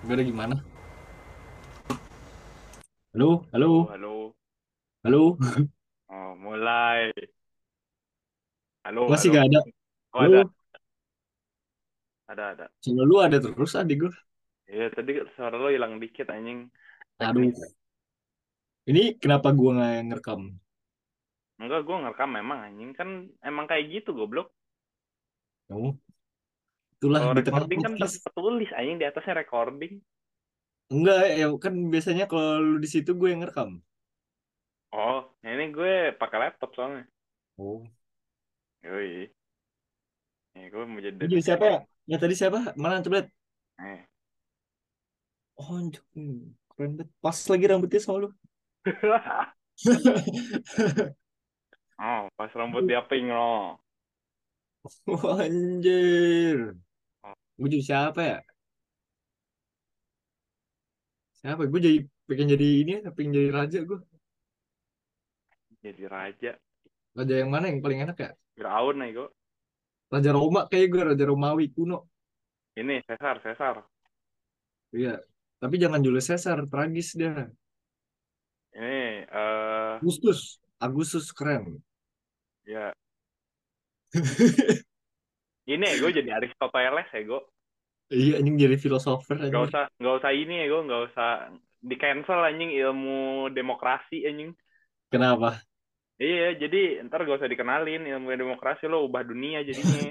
Gue 0.02 0.14
ada 0.16 0.24
gimana? 0.26 0.54
Halo, 3.12 3.44
halo, 3.52 3.68
Oh, 3.70 3.86
halo. 3.88 4.36
halo. 5.04 5.38
Oh, 6.10 6.34
mulai. 6.36 7.12
Halo, 8.84 9.00
Masih 9.10 9.28
halo. 9.28 9.34
gak 9.34 9.44
ada? 9.50 9.60
Oh, 10.14 10.20
Halo, 10.20 10.28
ada. 10.28 10.42
Ada, 12.28 12.44
ada. 12.52 12.66
channel 12.82 13.06
lu 13.10 13.16
ada 13.26 13.38
terus 13.44 13.72
adik 13.80 13.96
gue. 14.02 14.12
Iya, 14.72 14.84
tadi 14.96 15.10
suara 15.34 15.56
lo 15.62 15.68
hilang 15.74 15.94
dikit 16.02 16.26
anjing. 16.34 16.60
Aduh, 17.20 17.52
ini 18.90 19.02
kenapa 19.22 19.48
gua 19.58 19.70
nggak 19.76 19.94
ngerekam? 20.06 20.40
Enggak, 21.62 21.80
gue 21.86 21.96
ngerekam 22.02 22.30
memang 22.38 22.58
anjing. 22.66 22.90
Kan 22.98 23.08
emang 23.48 23.66
kayak 23.70 23.84
gitu 23.94 24.10
goblok. 24.18 24.48
Oh, 25.70 25.98
itulah 26.98 27.22
Kalau 27.22 27.34
di 27.38 27.42
tengah 27.46 27.62
recording 27.62 27.80
kan 27.86 27.92
podcast. 27.94 28.16
tertulis 28.26 28.70
anjing 28.74 28.98
di 28.98 29.06
atasnya 29.06 29.34
recording. 29.38 29.92
Enggak, 30.90 31.22
ya 31.38 31.46
kan 31.62 31.74
biasanya 31.92 32.24
kalau 32.26 32.58
lu 32.58 32.76
di 32.82 32.88
situ 32.90 33.10
gue 33.14 33.28
yang 33.30 33.40
ngerekam. 33.46 33.78
Oh, 34.92 35.20
ini 35.44 35.64
gue 35.70 36.16
pakai 36.18 36.38
laptop 36.42 36.70
soalnya. 36.74 37.04
Oh, 37.60 37.84
Yoi. 38.82 39.30
Nih, 40.54 40.64
gue 40.72 40.82
mau 40.90 41.00
jadi 41.02 41.14
Ini 41.14 41.38
jadi 41.38 41.42
siapa 41.44 41.64
ya? 41.70 41.78
Ya 42.08 42.16
tadi 42.18 42.34
siapa? 42.34 42.72
Mana 42.74 43.04
coba. 43.04 43.28
Eh. 43.78 44.00
Oh, 45.58 45.78
keren 46.74 46.92
banget. 46.96 47.08
Pas 47.22 47.38
lagi 47.50 47.64
rambutnya 47.68 48.00
sama 48.00 48.18
lu. 48.24 48.28
oh, 52.00 52.22
pas 52.38 52.50
rambut 52.58 52.82
dia 52.88 53.02
pink 53.06 53.28
loh. 53.30 53.78
Wah, 55.06 55.42
anjir. 55.44 56.58
Gue 57.58 57.68
jadi 57.74 57.84
siapa 57.84 58.20
ya? 58.22 58.38
Siapa? 61.42 61.66
Gue 61.66 61.80
jadi 61.82 61.98
pengen 62.30 62.54
jadi 62.54 62.66
ini 62.82 62.90
ya, 63.02 63.10
pengen 63.10 63.32
jadi 63.34 63.48
raja 63.50 63.78
gue. 63.82 63.98
Jadi 65.82 66.02
raja. 66.06 66.52
Raja 67.18 67.34
yang 67.34 67.50
mana 67.50 67.66
yang 67.70 67.82
paling 67.82 68.06
enak 68.06 68.16
ya? 68.18 68.30
Firaun 68.54 68.96
nih 69.02 69.10
gue. 69.14 69.28
Raja 70.08 70.30
Roma 70.32 70.60
kayak 70.70 70.86
gue, 70.88 71.02
Raja 71.14 71.24
Romawi 71.26 71.66
kuno. 71.74 72.06
Ini 72.78 73.02
Caesar, 73.06 73.42
Caesar. 73.42 73.82
Iya. 74.94 75.18
Tapi 75.58 75.74
jangan 75.82 75.98
Julius 75.98 76.30
Caesar, 76.30 76.58
tragis 76.70 77.18
dia. 77.18 77.50
Ini 78.78 79.26
eh 79.26 79.98
Agustus, 79.98 80.62
Agustus 80.78 81.34
keren. 81.34 81.82
ya 82.62 82.94
ini 85.72 85.86
gue 86.00 86.10
jadi 86.18 86.30
Aristoteles 86.36 87.08
ya 87.14 87.20
gue. 87.30 87.40
Iya, 88.14 88.32
anjing 88.40 88.56
jadi 88.62 88.76
filosofer 88.84 89.36
Gak 89.52 89.60
anjing. 89.60 89.68
usah 89.68 89.82
gak 90.02 90.14
usah 90.20 90.32
ini 90.40 90.54
ya 90.60 90.64
gue, 90.72 90.80
gak 90.90 91.02
usah 91.08 91.28
di 91.88 91.94
cancel 92.02 92.40
anjing 92.48 92.70
ilmu 92.80 93.48
demokrasi 93.56 94.16
anjing. 94.28 94.50
Kenapa? 95.10 95.60
Iya, 96.24 96.44
jadi 96.62 96.76
ntar 97.06 97.18
gak 97.26 97.38
usah 97.38 97.50
dikenalin 97.52 98.02
ilmu 98.12 98.28
demokrasi 98.42 98.84
lo 98.90 98.96
ubah 99.06 99.22
dunia 99.30 99.58
jadinya. 99.68 100.10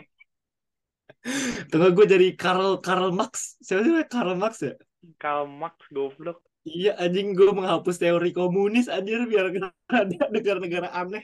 Tengah 1.71 1.89
gue 1.95 2.05
jadi 2.07 2.27
Karl 2.37 2.79
Karl 2.83 3.09
Marx. 3.13 3.57
Siapa 3.63 3.81
sih? 3.83 3.93
Karl 4.07 4.33
Marx 4.37 4.53
ya? 4.63 4.73
Karl 5.19 5.47
Marx 5.47 5.77
goblok. 5.91 6.41
Iya, 6.67 6.89
anjing 7.03 7.27
gue 7.37 7.49
menghapus 7.57 7.95
teori 8.03 8.29
komunis 8.35 8.85
anjir 8.95 9.19
biar 9.31 9.45
gak 9.55 9.71
ada 9.87 10.17
negara-negara 10.35 10.87
aneh. 10.99 11.23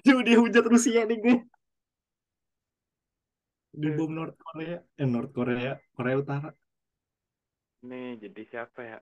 Aduh, 0.00 0.20
dia 0.26 0.36
hujat 0.42 0.64
Rusia 0.72 1.00
nih 1.08 1.18
gue. 1.24 1.36
Di 3.72 3.88
bom 3.96 4.12
North 4.12 4.36
Korea, 4.36 4.76
eh 5.00 5.08
North 5.08 5.32
Korea, 5.32 5.72
Korea 5.96 6.20
Utara. 6.20 6.52
Nih 7.88 8.20
jadi 8.20 8.42
siapa 8.52 8.84
ya? 8.84 9.00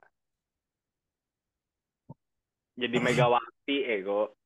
Jadi 2.78 2.96
Megawati 3.02 3.76
ego. 3.90 4.38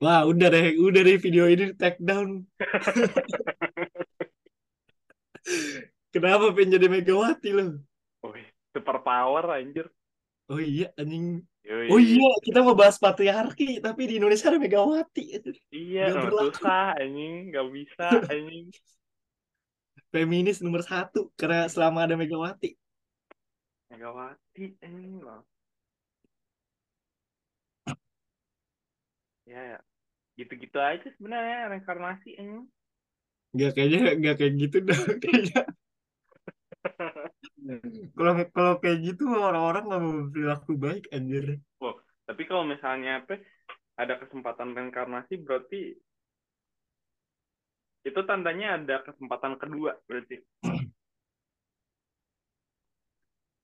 Wah, 0.00 0.24
udah 0.24 0.48
deh, 0.48 0.72
udah 0.72 1.04
deh 1.04 1.20
video 1.20 1.44
ini 1.44 1.68
di 1.68 1.76
take 1.76 2.00
down. 2.00 2.48
Kenapa 6.16 6.48
pengen 6.56 6.80
jadi 6.80 6.88
Megawati 6.88 7.52
lo? 7.52 7.76
Wih, 8.24 8.48
super 8.72 9.04
power 9.04 9.52
anjir. 9.52 9.92
Oh 10.48 10.56
iya, 10.56 10.88
anjing. 10.96 11.44
Yoi. 11.68 11.92
Oh 11.92 12.00
iya, 12.00 12.32
kita 12.40 12.64
mau 12.64 12.72
bahas 12.72 12.96
patriarki, 12.96 13.84
tapi 13.84 14.08
di 14.08 14.16
Indonesia 14.16 14.48
ada 14.48 14.56
Megawati. 14.56 15.44
Iya, 15.68 16.16
berlaku. 16.16 16.56
susah 16.56 16.96
anjing, 16.96 17.52
nggak 17.52 17.68
bisa 17.68 18.24
anjing. 18.32 18.72
Feminis 20.08 20.64
nomor 20.64 20.80
satu, 20.84 21.28
karena 21.36 21.68
selama 21.68 22.08
ada 22.08 22.16
Megawati. 22.16 22.72
Megawati 23.92 24.64
anjing 24.80 25.20
loh. 25.20 25.44
Ya, 29.48 29.76
ya. 29.76 29.78
gitu-gitu 30.38 30.78
aja 30.78 31.08
sebenarnya 31.18 31.72
reinkarnasi 31.72 32.36
anjing. 32.36 32.68
Nggak 33.56 33.70
kayaknya, 33.74 34.00
nggak 34.20 34.36
kayak 34.38 34.54
gitu 34.60 34.76
dah. 34.84 35.00
Kayaknya 35.24 35.62
kalau 38.16 38.32
kalau 38.54 38.74
kayak 38.80 38.98
gitu 39.04 39.24
orang-orang 39.28 39.84
nggak 39.86 40.02
mau 40.02 40.14
berperilaku 40.24 40.72
baik 40.78 41.04
anjir. 41.12 41.60
Wah, 41.82 41.96
tapi 42.24 42.42
kalau 42.48 42.64
misalnya 42.64 43.24
apa 43.24 43.40
ada 43.98 44.14
kesempatan 44.18 44.72
reinkarnasi 44.74 45.42
berarti 45.42 45.94
itu 48.08 48.20
tandanya 48.24 48.80
ada 48.80 49.04
kesempatan 49.04 49.60
kedua 49.60 49.96
berarti. 50.08 50.40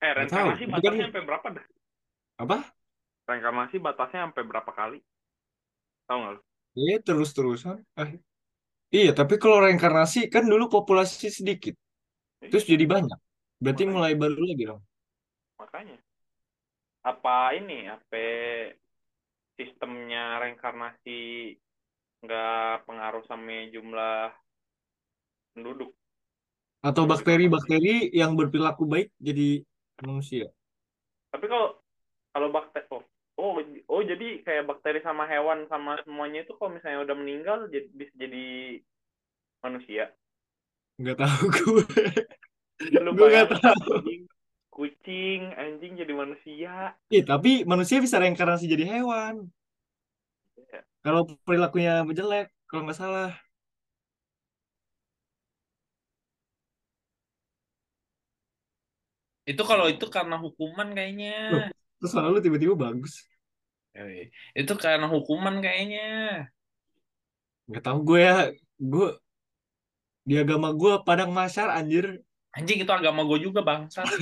Eh, 0.04 0.12
reinkarnasi 0.12 0.68
batasnya 0.68 1.08
sampai 1.08 1.24
berapa 1.24 1.46
dah? 1.48 1.66
Apa? 2.44 2.56
Reinkarnasi 3.24 3.76
batasnya 3.80 4.20
sampai 4.28 4.42
berapa 4.44 4.70
kali? 4.70 4.98
Tahu 6.04 6.18
nggak 6.20 6.32
lu? 6.36 6.40
Iya 6.74 6.96
terus-terusan. 7.00 7.80
Eh. 7.96 8.20
Iya, 8.94 9.10
tapi 9.16 9.40
kalau 9.42 9.64
reinkarnasi 9.64 10.30
kan 10.30 10.46
dulu 10.46 10.70
populasi 10.70 11.26
sedikit, 11.32 11.74
terus 12.38 12.62
jadi 12.62 12.86
banyak. 12.86 13.18
Berarti 13.58 13.82
Makanya. 13.88 13.94
mulai 13.96 14.14
baru 14.14 14.42
lagi 14.44 14.64
dong. 14.70 14.82
Makanya. 15.58 15.98
Apa 17.02 17.56
ini? 17.56 17.88
Apa 17.90 18.24
sistemnya 19.56 20.38
reinkarnasi 20.42 21.54
nggak 22.24 22.88
pengaruh 22.88 23.24
sama 23.28 23.68
jumlah 23.70 24.32
penduduk? 25.54 25.92
Atau 26.84 27.08
bakteri-bakteri 27.08 28.12
yang 28.12 28.36
berperilaku 28.36 28.84
baik 28.84 29.08
jadi 29.16 29.64
manusia. 30.04 30.52
Tapi 31.32 31.44
kalau 31.48 31.80
kalau 32.34 32.48
bakteri 32.50 32.84
oh, 32.92 33.02
oh 33.40 33.54
oh 33.88 34.02
jadi 34.02 34.42
kayak 34.44 34.68
bakteri 34.68 35.00
sama 35.00 35.24
hewan 35.30 35.64
sama 35.70 35.96
semuanya 36.04 36.44
itu 36.44 36.52
kalau 36.58 36.74
misalnya 36.76 37.06
udah 37.06 37.16
meninggal 37.16 37.58
jadi 37.72 37.88
bisa 37.94 38.12
jadi 38.20 38.44
manusia. 39.64 40.04
Nggak 41.00 41.16
tahu 41.18 41.44
gue. 41.56 41.84
Lu 43.00 43.10
Gue 43.16 43.28
nggak 43.32 43.48
tahu. 43.58 43.96
anjing, 44.04 44.22
kucing, 44.70 45.40
anjing 45.56 45.92
jadi 45.96 46.12
manusia. 46.12 46.94
Iya, 47.08 47.22
tapi 47.24 47.62
manusia 47.64 47.98
bisa 48.02 48.18
reinkarnasi 48.20 48.64
jadi 48.68 48.84
hewan. 48.98 49.48
Kalau 51.04 51.28
perilakunya 51.44 52.04
jelek, 52.16 52.48
kalau 52.68 52.88
nggak 52.88 52.98
salah. 52.98 53.30
Itu 59.44 59.62
kalau 59.68 59.86
itu 59.92 60.08
karena 60.08 60.40
hukuman 60.40 60.88
kayaknya. 60.96 61.36
Loh. 61.52 61.68
Terus 62.00 62.12
lalu 62.16 62.36
tiba-tiba 62.40 62.74
bagus. 62.76 63.28
Yoi. 63.92 64.32
Itu 64.56 64.72
karena 64.80 65.06
hukuman 65.06 65.60
kayaknya. 65.60 66.04
Nggak 67.68 67.84
tahu 67.84 67.98
gue 68.08 68.20
ya. 68.24 68.36
Gue 68.80 69.08
di 70.24 70.34
agama 70.40 70.72
gue 70.72 70.92
padang 71.04 71.30
masyar 71.30 71.68
anjir. 71.76 72.24
Anjing 72.56 72.80
itu 72.80 72.92
agama 72.92 73.20
gue 73.28 73.38
juga 73.44 73.60
bangsa. 73.60 74.08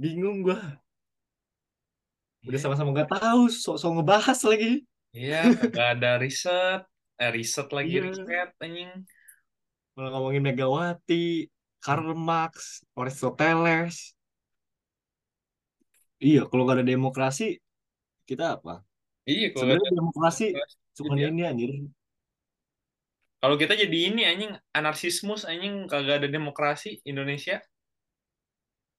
Bingung 0.00 0.42
gue. 0.42 0.81
Udah 2.42 2.58
sama-sama 2.58 2.90
nggak 2.90 3.10
tahu, 3.10 3.46
sok-sok 3.46 3.90
ngebahas 4.02 4.38
lagi. 4.42 4.82
Iya, 5.14 5.52
kagak 5.54 5.88
ada 5.98 6.10
riset. 6.18 6.80
Eh, 7.20 7.30
riset 7.30 7.68
lagi 7.70 7.94
Iya. 8.00 8.02
riset 8.10 8.50
anjing. 8.58 8.90
Malah 9.94 10.10
ngomongin 10.16 10.42
Megawati, 10.42 11.46
Karl 11.78 12.16
Marx, 12.16 12.82
Aristoteles. 12.98 14.16
Iya, 16.22 16.46
kalau 16.50 16.62
nggak 16.66 16.82
ada 16.82 16.86
demokrasi, 16.86 17.58
kita 18.26 18.58
apa? 18.58 18.82
Iya, 19.26 19.54
kalau 19.54 19.60
Sebenarnya 19.62 19.90
demokrasi 19.94 20.44
cuma 20.98 21.14
ini 21.18 21.42
anjir. 21.46 21.70
kalau 23.42 23.58
kita 23.58 23.74
jadi 23.74 23.98
ini 24.14 24.22
anjing 24.22 24.54
anarkismus 24.70 25.42
anjing 25.46 25.90
kagak 25.90 26.22
ada 26.22 26.28
demokrasi 26.30 27.02
Indonesia. 27.02 27.58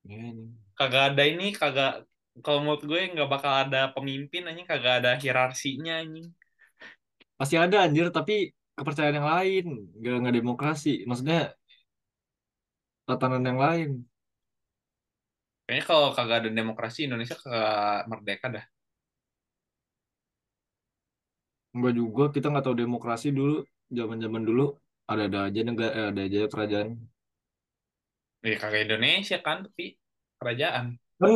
Iya. 0.04 0.36
Kagak 0.76 1.04
ada 1.16 1.24
ini, 1.24 1.56
kagak 1.56 2.04
kalau 2.42 2.60
menurut 2.66 2.84
gue 2.90 3.00
nggak 3.14 3.30
bakal 3.30 3.54
ada 3.54 3.94
pemimpin 3.94 4.48
anjing 4.50 4.66
kagak 4.66 4.94
ada 5.04 5.12
hierarkinya 5.22 6.02
anjing. 6.02 6.28
Pasti 7.38 7.56
ada 7.60 7.78
anjir, 7.86 8.08
tapi 8.10 8.34
kepercayaan 8.78 9.18
yang 9.20 9.30
lain, 9.30 9.64
nggak 10.00 10.16
nggak 10.22 10.36
demokrasi. 10.40 11.06
Maksudnya 11.06 11.54
tatanan 13.08 13.44
yang 13.48 13.60
lain. 13.60 13.90
Kayaknya 15.66 15.86
kalau 15.88 16.08
kagak 16.18 16.38
ada 16.44 16.50
demokrasi 16.52 17.00
Indonesia 17.08 17.36
kagak 17.40 18.08
merdeka 18.12 18.48
dah. 18.56 18.66
Enggak 21.74 21.94
juga, 22.00 22.24
kita 22.36 22.46
nggak 22.52 22.66
tahu 22.66 22.78
demokrasi 22.84 23.28
dulu, 23.34 23.66
zaman-zaman 23.90 24.44
dulu 24.46 24.66
ada-ada 25.10 25.40
aja 25.50 25.60
negara, 25.66 25.92
eh, 26.00 26.08
ada 26.12 26.22
aja 26.28 26.40
kerajaan. 26.52 26.90
Ya 28.44 28.56
kagak 28.62 28.82
Indonesia 28.86 29.38
kan, 29.40 29.58
tapi 29.66 29.96
kerajaan. 30.38 30.86
Kan 31.20 31.34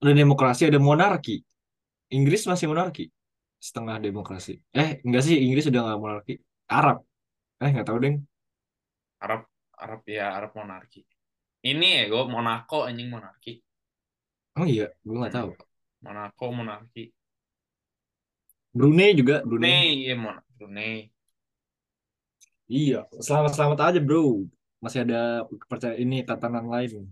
ada 0.00 0.12
demokrasi, 0.16 0.62
ada 0.68 0.80
monarki. 0.80 1.44
Inggris 2.10 2.42
masih 2.48 2.66
monarki, 2.72 3.12
setengah 3.60 4.00
demokrasi. 4.02 4.58
Eh, 4.74 4.98
enggak 5.06 5.22
sih, 5.22 5.36
Inggris 5.38 5.68
udah 5.70 5.80
nggak 5.84 6.00
monarki. 6.00 6.34
Arab, 6.66 7.04
eh 7.60 7.70
nggak 7.70 7.86
tahu 7.86 7.98
deh. 8.02 8.14
Arab, 9.20 9.46
Arab 9.76 10.00
ya 10.08 10.26
Arab 10.34 10.52
monarki. 10.56 11.04
Ini 11.60 11.86
ya 11.86 12.02
gue 12.08 12.22
Monaco 12.24 12.88
anjing 12.88 13.08
monarki. 13.12 13.60
Oh 14.56 14.66
iya, 14.66 14.88
gue 15.04 15.16
nggak 15.20 15.34
tahu. 15.36 15.50
Monaco 16.00 16.44
monarki. 16.56 17.12
Brunei 18.72 19.12
juga, 19.12 19.44
Brunei. 19.44 19.68
Brunei, 19.68 19.88
iya 20.06 20.14
Mon 20.16 20.36
Brunei. 20.56 20.96
Iya, 22.70 23.10
selamat-selamat 23.18 23.78
aja 23.82 24.00
bro. 24.00 24.46
Masih 24.78 25.04
ada 25.04 25.44
kepercayaan 25.44 26.00
ini 26.00 26.22
tatanan 26.22 26.70
lain. 26.70 27.10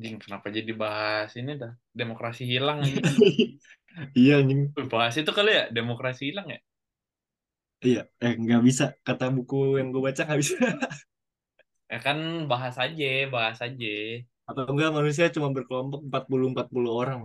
Anjing, 0.00 0.16
kenapa 0.16 0.48
jadi 0.48 0.72
bahas 0.72 1.28
ini 1.36 1.60
dah? 1.60 1.76
Demokrasi 1.92 2.48
hilang. 2.48 2.80
Iya 4.16 4.40
anjing. 4.40 4.72
Bahas 4.92 5.14
itu 5.20 5.30
kali 5.36 5.50
ya, 5.58 5.64
demokrasi 5.76 6.22
hilang 6.32 6.46
ya? 6.54 6.58
Iya, 7.84 8.00
eh 8.24 8.32
nggak 8.42 8.62
bisa. 8.68 8.84
Kata 9.06 9.24
buku 9.36 9.56
yang 9.78 9.88
gue 9.92 10.02
baca 10.06 10.20
nggak 10.24 10.40
bisa. 10.42 10.54
Ya 11.92 11.98
kan 12.06 12.18
bahas 12.50 12.76
aja, 12.84 13.06
bahas 13.34 13.58
aja. 13.66 13.86
Atau 14.50 14.64
enggak 14.72 14.90
manusia 14.94 15.26
cuma 15.34 15.48
berkelompok 15.56 16.00
40-40 16.06 16.92
orang. 17.02 17.20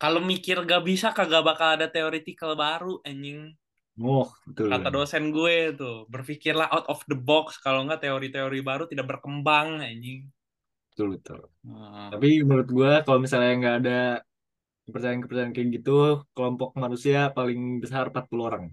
Kalau 0.00 0.20
mikir 0.24 0.56
gak 0.64 0.82
bisa, 0.88 1.12
kagak 1.16 1.44
bakal 1.44 1.68
ada 1.76 1.86
theoretical 1.92 2.56
baru, 2.56 2.94
anjing. 3.04 3.52
Oh, 4.00 4.32
betul. 4.46 4.70
Kata 4.72 4.88
dosen 4.96 5.24
gue 5.36 5.56
tuh, 5.80 5.96
berpikirlah 6.12 6.68
out 6.72 6.86
of 6.92 7.00
the 7.10 7.16
box. 7.28 7.58
Kalau 7.64 7.84
nggak 7.84 8.00
teori-teori 8.06 8.60
baru 8.64 8.84
tidak 8.88 9.06
berkembang, 9.10 9.68
anjing. 9.84 10.24
Betul, 11.00 11.16
betul. 11.16 11.40
Nah, 11.64 12.12
Tapi 12.12 12.28
menurut 12.44 12.68
gue 12.68 12.92
kalau 13.08 13.18
misalnya 13.24 13.52
nggak 13.56 13.76
ada 13.80 13.98
kepercayaan-kepercayaan 14.84 15.54
kayak 15.56 15.68
gitu, 15.80 16.20
kelompok 16.36 16.76
manusia 16.76 17.32
paling 17.32 17.80
besar 17.80 18.12
40 18.12 18.44
orang. 18.52 18.64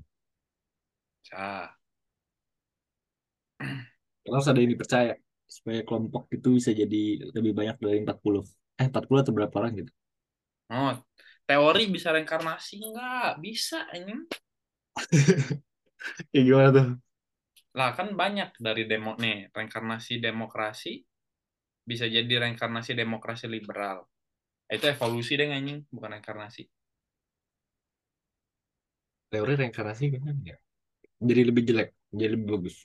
Karena 4.28 4.36
harus 4.36 4.52
ada 4.52 4.60
yang 4.60 4.72
dipercaya 4.76 5.16
supaya 5.48 5.80
kelompok 5.88 6.28
itu 6.36 6.48
bisa 6.60 6.76
jadi 6.76 7.32
lebih 7.32 7.56
banyak 7.56 7.80
dari 7.80 8.04
40. 8.04 8.44
Eh, 8.76 8.92
40 8.92 9.24
atau 9.24 9.32
berapa 9.32 9.56
orang 9.56 9.72
gitu. 9.80 9.92
Oh, 10.68 11.00
teori 11.48 11.88
bisa 11.88 12.12
reinkarnasi 12.12 12.92
nggak? 12.92 13.40
Bisa, 13.40 13.88
anjing. 13.88 14.28
Kayak 16.36 16.44
gimana 16.44 16.70
tuh? 16.76 16.88
Lah 17.72 17.96
kan 17.96 18.12
banyak 18.20 18.60
dari 18.60 18.84
demo 18.84 19.16
nih, 19.16 19.48
reinkarnasi 19.56 20.20
demokrasi 20.20 21.08
bisa 21.88 22.04
jadi 22.04 22.28
reinkarnasi 22.28 22.92
demokrasi 22.92 23.48
liberal. 23.48 24.04
Itu 24.68 24.92
evolusi 24.92 25.40
deh 25.40 25.48
anjing, 25.48 25.88
bukan 25.88 26.20
reinkarnasi. 26.20 26.68
Teori 29.32 29.54
reinkarnasi 29.56 30.04
gimana 30.12 30.36
ya? 30.44 30.60
Jadi 31.24 31.42
lebih 31.48 31.64
jelek, 31.64 31.96
jadi 32.12 32.36
lebih 32.36 32.48
bagus. 32.60 32.84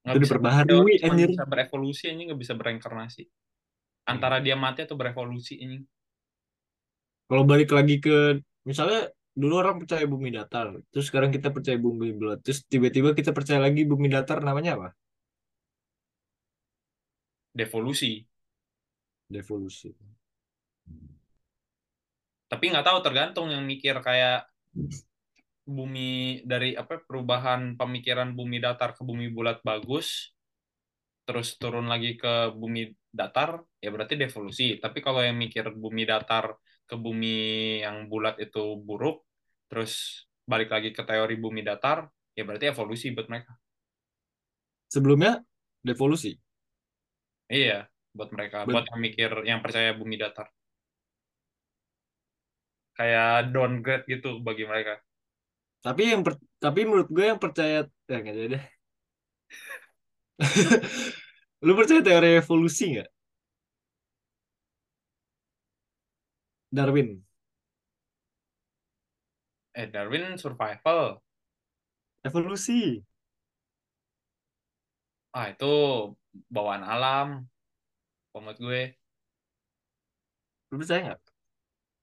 Nggak 0.00 0.16
Itu 0.16 0.18
bisa 0.24 0.28
diperbaharui, 0.32 0.94
anjir. 1.04 1.28
bisa 1.36 1.44
berevolusi 1.44 2.04
anjing 2.08 2.26
nggak 2.32 2.40
bisa 2.40 2.54
bereinkarnasi. 2.56 3.24
Antara 4.08 4.40
dia 4.40 4.56
mati 4.56 4.88
atau 4.88 4.96
berevolusi 4.96 5.60
anjing. 5.60 5.84
Kalau 7.28 7.44
balik 7.44 7.70
lagi 7.70 8.00
ke 8.00 8.40
misalnya 8.64 9.12
dulu 9.36 9.60
orang 9.60 9.78
percaya 9.78 10.02
bumi 10.08 10.34
datar, 10.34 10.74
terus 10.90 11.12
sekarang 11.12 11.30
kita 11.30 11.52
percaya 11.52 11.76
bumi 11.78 12.16
bulat, 12.16 12.42
terus 12.42 12.64
tiba-tiba 12.66 13.14
kita 13.14 13.30
percaya 13.30 13.62
lagi 13.62 13.86
bumi 13.86 14.10
datar 14.10 14.42
namanya 14.42 14.74
apa? 14.80 14.88
Devolusi. 17.50 18.22
Devolusi. 19.26 19.90
Tapi 22.50 22.64
nggak 22.66 22.86
tahu 22.86 22.98
tergantung 23.02 23.46
yang 23.50 23.62
mikir 23.62 23.98
kayak 24.02 24.46
bumi 25.70 26.42
dari 26.42 26.74
apa 26.74 26.98
perubahan 27.06 27.78
pemikiran 27.78 28.34
bumi 28.34 28.58
datar 28.58 28.90
ke 28.98 29.06
bumi 29.06 29.30
bulat 29.30 29.62
bagus 29.62 30.34
terus 31.22 31.54
turun 31.62 31.86
lagi 31.86 32.18
ke 32.18 32.50
bumi 32.50 32.90
datar 33.06 33.62
ya 33.78 33.94
berarti 33.94 34.18
devolusi 34.18 34.82
tapi 34.82 34.98
kalau 34.98 35.22
yang 35.22 35.38
mikir 35.38 35.70
bumi 35.70 36.02
datar 36.02 36.58
ke 36.90 36.98
bumi 36.98 37.78
yang 37.86 38.10
bulat 38.10 38.34
itu 38.42 38.82
buruk 38.82 39.22
terus 39.70 40.26
balik 40.42 40.74
lagi 40.74 40.90
ke 40.90 41.06
teori 41.06 41.38
bumi 41.38 41.62
datar 41.62 42.10
ya 42.34 42.42
berarti 42.42 42.74
evolusi 42.74 43.14
buat 43.14 43.30
mereka 43.30 43.54
Sebelumnya 44.90 45.38
devolusi. 45.86 46.34
Iya 47.56 47.74
buat 48.16 48.28
mereka 48.34 48.56
Bet- 48.66 48.72
buat 48.72 48.84
yang 48.90 49.00
mikir 49.06 49.30
yang 49.50 49.60
percaya 49.64 49.90
bumi 49.98 50.14
datar 50.22 50.46
kayak 52.96 53.28
downgrade 53.54 54.04
gitu 54.12 54.28
bagi 54.46 54.64
mereka 54.70 54.92
Tapi 55.86 56.02
yang 56.12 56.22
per- 56.26 56.42
tapi 56.64 56.80
menurut 56.88 57.08
gue 57.16 57.24
yang 57.30 57.40
percaya 57.44 57.76
ya 58.10 58.16
nggak 58.20 58.34
jadi 58.38 58.48
deh. 58.54 58.64
Lu 61.66 61.72
percaya 61.78 62.00
teori 62.06 62.28
evolusi 62.40 62.84
nggak? 62.96 63.08
Darwin. 66.72 67.24
eh 69.74 69.86
Darwin 69.90 70.38
survival 70.38 71.22
Evolusi. 72.24 73.04
Ah 75.36 75.46
itu 75.52 75.66
bawaan 76.54 76.84
alam 76.92 77.26
menurut 78.34 78.58
gue. 78.58 78.82
Lu 80.70 80.76
percaya 80.80 81.00
nggak? 81.06 81.20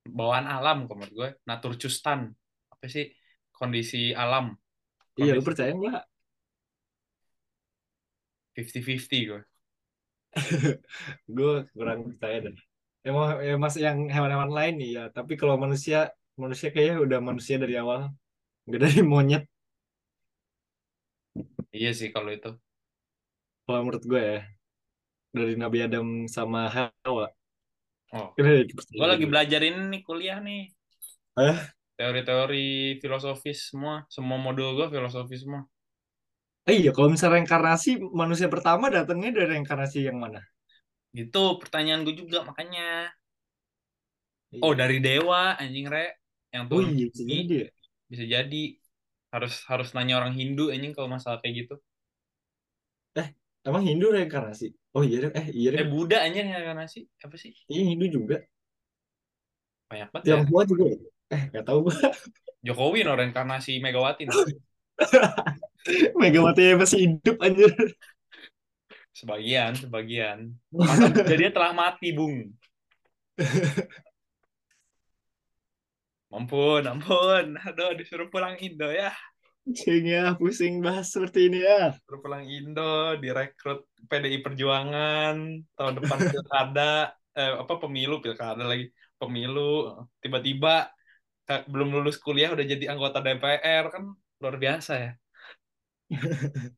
bawaan 0.07 0.47
alam 0.47 0.87
menurut 0.87 1.11
gue. 1.11 1.29
Naturcustan 1.43 2.31
apa 2.71 2.85
sih? 2.87 3.11
Kondisi 3.51 4.15
alam. 4.15 4.55
Iya, 5.19 5.35
lu 5.35 5.41
Kondisi 5.41 5.47
percaya 5.49 5.71
nggak? 5.75 6.03
50-50 8.55 9.21
gue. 9.29 9.41
Gue 11.35 11.65
kurang 11.73 11.99
percaya 12.09 12.49
deh. 12.49 12.55
Emang 13.05 13.39
ya 13.39 13.55
mas 13.55 13.75
yang 13.79 14.09
hewan-hewan 14.11 14.51
lain 14.51 14.73
nih 14.81 14.89
ya, 14.97 15.03
tapi 15.13 15.39
kalau 15.39 15.55
manusia 15.55 16.11
manusia 16.35 16.69
kayaknya 16.73 16.97
udah 17.05 17.19
manusia 17.23 17.55
dari 17.55 17.79
awal, 17.79 18.11
nggak 18.67 18.81
dari 18.83 19.01
monyet. 19.05 19.43
iya 21.77 21.89
sih 21.99 22.09
kalau 22.15 22.29
itu 22.37 22.49
Kalau 23.67 23.83
menurut 23.83 24.03
gue 24.07 24.21
ya, 24.23 24.39
dari 25.35 25.59
Nabi 25.59 25.77
Adam 25.83 26.23
sama 26.31 26.71
Hawa. 26.71 27.27
oh. 28.15 28.31
Gue 28.39 29.07
lagi 29.11 29.27
belajar 29.27 29.59
ini 29.59 29.91
nih 29.91 30.01
kuliah 30.07 30.39
nih. 30.39 30.71
Eh? 31.35 31.57
teori-teori 31.99 33.01
filosofis 33.03 33.75
semua. 33.75 34.07
Semua 34.07 34.39
modul 34.39 34.79
gue 34.79 34.87
filosofis 34.87 35.43
semua. 35.43 35.67
Eh, 36.63 36.87
iya, 36.87 36.95
kalau 36.95 37.11
misalnya 37.11 37.43
reinkarnasi 37.43 37.99
manusia 38.15 38.47
pertama 38.47 38.87
datangnya 38.87 39.35
dari 39.35 39.59
reinkarnasi 39.59 40.07
yang 40.07 40.15
mana? 40.15 40.39
gitu 41.15 41.57
pertanyaan 41.57 42.05
gue 42.05 42.13
juga 42.13 42.45
makanya. 42.45 43.09
Iya. 44.53 44.61
oh 44.63 44.73
dari 44.77 45.03
dewa 45.03 45.57
anjing 45.59 45.89
re. 45.91 46.15
Yang 46.53 46.63
Oh 46.63 46.69
turun 46.71 46.95
iya, 46.95 47.05
bisa 47.11 47.23
jadi. 47.27 47.57
Bisa 48.07 48.23
jadi. 48.23 48.63
Harus 49.27 49.53
harus 49.67 49.91
nanya 49.91 50.23
orang 50.23 50.31
Hindu 50.37 50.71
anjing 50.71 50.95
kalau 50.95 51.11
masalah 51.11 51.43
kayak 51.43 51.67
gitu 51.67 51.75
Emang 53.65 53.83
Hindu 53.83 54.11
reinkarnasi? 54.13 54.71
Oh 54.95 55.03
iya 55.05 55.17
deh, 55.27 55.31
eh 55.35 55.47
iya 55.53 55.67
deh. 55.73 55.79
eh 55.81 55.87
Buddha 55.87 56.17
anjing 56.25 56.49
reinkarnasi 56.49 56.99
apa 57.23 57.35
sih 57.37 57.51
Iya 57.69 57.81
Hindu 57.93 58.05
juga. 58.09 58.37
banyak 59.87 60.09
banget 60.11 60.23
ya 60.27 60.31
Tionghoa 60.35 60.63
juga. 60.67 60.83
ya? 60.91 60.97
Eh, 61.35 61.41
nggak 61.51 61.65
tahu 61.67 61.79
gua. 61.87 61.95
Jokowi 62.67 62.99
no 63.05 63.13
reinkarnasi 63.15 63.79
Megawati 63.79 64.23
no. 64.27 64.33
Megawati 66.19 66.75
masih 66.75 66.99
hidup 67.07 67.35
anjir. 67.39 67.71
sebagian 69.17 69.73
sebagian 69.73 70.53
masa 70.69 71.09
jadi 71.29 71.49
dia 71.49 71.51
telah 71.53 71.73
mati 71.73 72.13
bung 72.13 72.53
ampun 76.37 76.83
ampun 76.91 77.45
aduh 77.67 77.91
disuruh 77.99 78.27
pulang 78.33 78.55
Indo 78.61 78.87
ya 78.93 79.09
Pusing 79.67 80.03
ya, 80.07 80.31
pusing 80.39 80.79
bahas 80.79 81.11
seperti 81.11 81.51
ini 81.51 81.59
ya. 81.59 81.91
disuruh 81.91 82.23
pulang 82.23 82.47
Indo 82.47 83.19
direkrut 83.19 83.83
PDI 84.07 84.39
Perjuangan 84.39 85.35
tahun 85.75 85.93
depan 85.99 86.19
pilkada 86.31 87.11
eh, 87.39 87.51
apa 87.51 87.73
pemilu 87.75 88.23
pilkada 88.23 88.63
lagi 88.63 88.87
pemilu. 89.19 89.91
Tiba-tiba 90.23 90.87
belum 91.67 91.99
lulus 91.99 92.15
kuliah 92.15 92.55
udah 92.55 92.63
jadi 92.63 92.95
anggota 92.95 93.19
DPR 93.19 93.91
kan 93.91 94.15
luar 94.39 94.55
biasa 94.55 94.93
ya. 95.03 95.11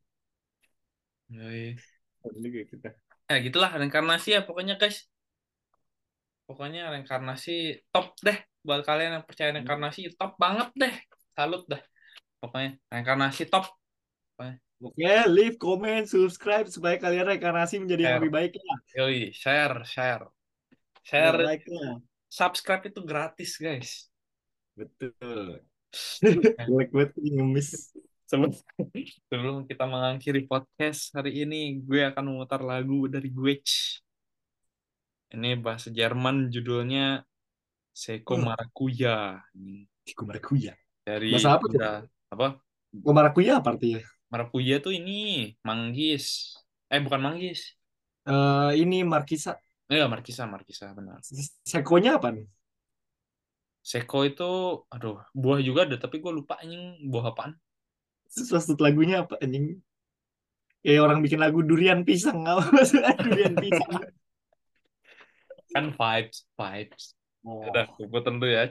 Yoi. 1.37 1.77
Ya 3.29 3.37
gitulah 3.37 3.69
reinkarnasi 3.77 4.33
ya 4.33 4.41
pokoknya 4.41 4.81
guys. 4.81 5.05
Pokoknya 6.49 6.89
reinkarnasi 6.89 7.85
top 7.93 8.17
deh 8.25 8.41
buat 8.65 8.81
kalian 8.81 9.21
yang 9.21 9.25
percaya 9.29 9.53
reinkarnasi 9.53 10.17
top 10.17 10.41
banget 10.41 10.73
deh. 10.73 10.93
Salut 11.37 11.69
dah 11.69 11.85
pokoknya 12.39 12.79
reinkarnasi 12.87 13.45
top 13.45 13.67
Oke, 14.79 15.03
leave, 15.27 15.59
comment, 15.59 16.07
subscribe 16.07 16.63
supaya 16.71 16.95
kalian 16.95 17.27
reinkarnasi 17.27 17.83
menjadi 17.83 17.99
yang 17.99 18.11
Share. 18.15 18.19
lebih 18.23 18.31
baik 18.31 18.51
ya. 18.55 18.75
yoi 18.95 19.19
share 19.35 19.75
share 19.83 20.23
Share, 21.03 21.35
like 21.35 21.67
subscribe 22.31 22.87
itu 22.87 23.03
gratis 23.03 23.59
guys 23.59 24.07
Betul. 24.71 25.59
Like 26.71 26.95
banget 26.95 27.11
ngemis. 27.19 27.91
sebelum 28.23 28.53
sebelum 29.27 29.55
kita 29.65 29.83
mengakhiri 29.83 30.47
podcast 30.47 31.11
hari 31.11 31.43
ini 31.43 31.81
gue 31.83 32.05
akan 32.07 32.29
memutar 32.29 32.63
lagu 32.63 33.09
dari 33.11 33.27
Gwech 33.27 33.99
ini 35.29 35.59
bahasa 35.59 35.91
Jerman 35.91 36.47
judulnya 36.47 37.25
Seiko. 37.91 38.39
Marakuya 38.39 39.43
Tiku 40.07 40.23
marakuya. 40.23 40.71
dari 41.03 41.35
Bahasa 41.35 41.59
apa 41.59 41.67
apa 42.29 42.61
Kok 42.89 43.13
marakuya 43.13 43.61
apa 43.61 43.77
artinya? 43.77 44.01
Marakuya 44.33 44.81
tuh 44.81 44.93
ini 44.97 45.53
manggis 45.61 46.57
eh 46.89 47.01
bukan 47.01 47.21
manggis 47.21 47.77
Eh 48.29 48.71
ini 48.81 49.01
markisa. 49.05 49.57
eh 49.89 50.05
markisa 50.05 50.45
markisa 50.45 50.93
benar 50.93 51.17
Sekonya 51.65 52.17
apa 52.21 52.29
nih? 52.33 52.45
Seko 53.81 54.27
itu 54.27 54.49
aduh 54.93 55.17
buah 55.33 55.59
juga 55.65 55.87
ada 55.87 55.97
tapi 55.97 56.21
gue 56.21 56.29
lupa 56.29 56.59
anjing 56.61 57.09
buah 57.09 57.33
apaan 57.33 57.57
Sesuatu 58.29 58.77
lagunya 58.77 59.25
apa 59.25 59.39
anjing? 59.41 59.81
Kayak 60.85 61.01
orang 61.09 61.19
bikin 61.25 61.39
lagu 61.41 61.59
durian 61.65 62.05
pisang 62.05 62.45
apa 62.45 62.69
maksudnya 62.69 63.17
durian 63.25 63.55
pisang. 63.57 63.91
kan 65.73 65.85
vibes 65.93 66.37
vibes 66.57 67.05
Oh. 67.39 67.63
udah 67.71 67.87
gue 67.95 68.19
dulu 68.19 68.45
ya. 68.51 68.67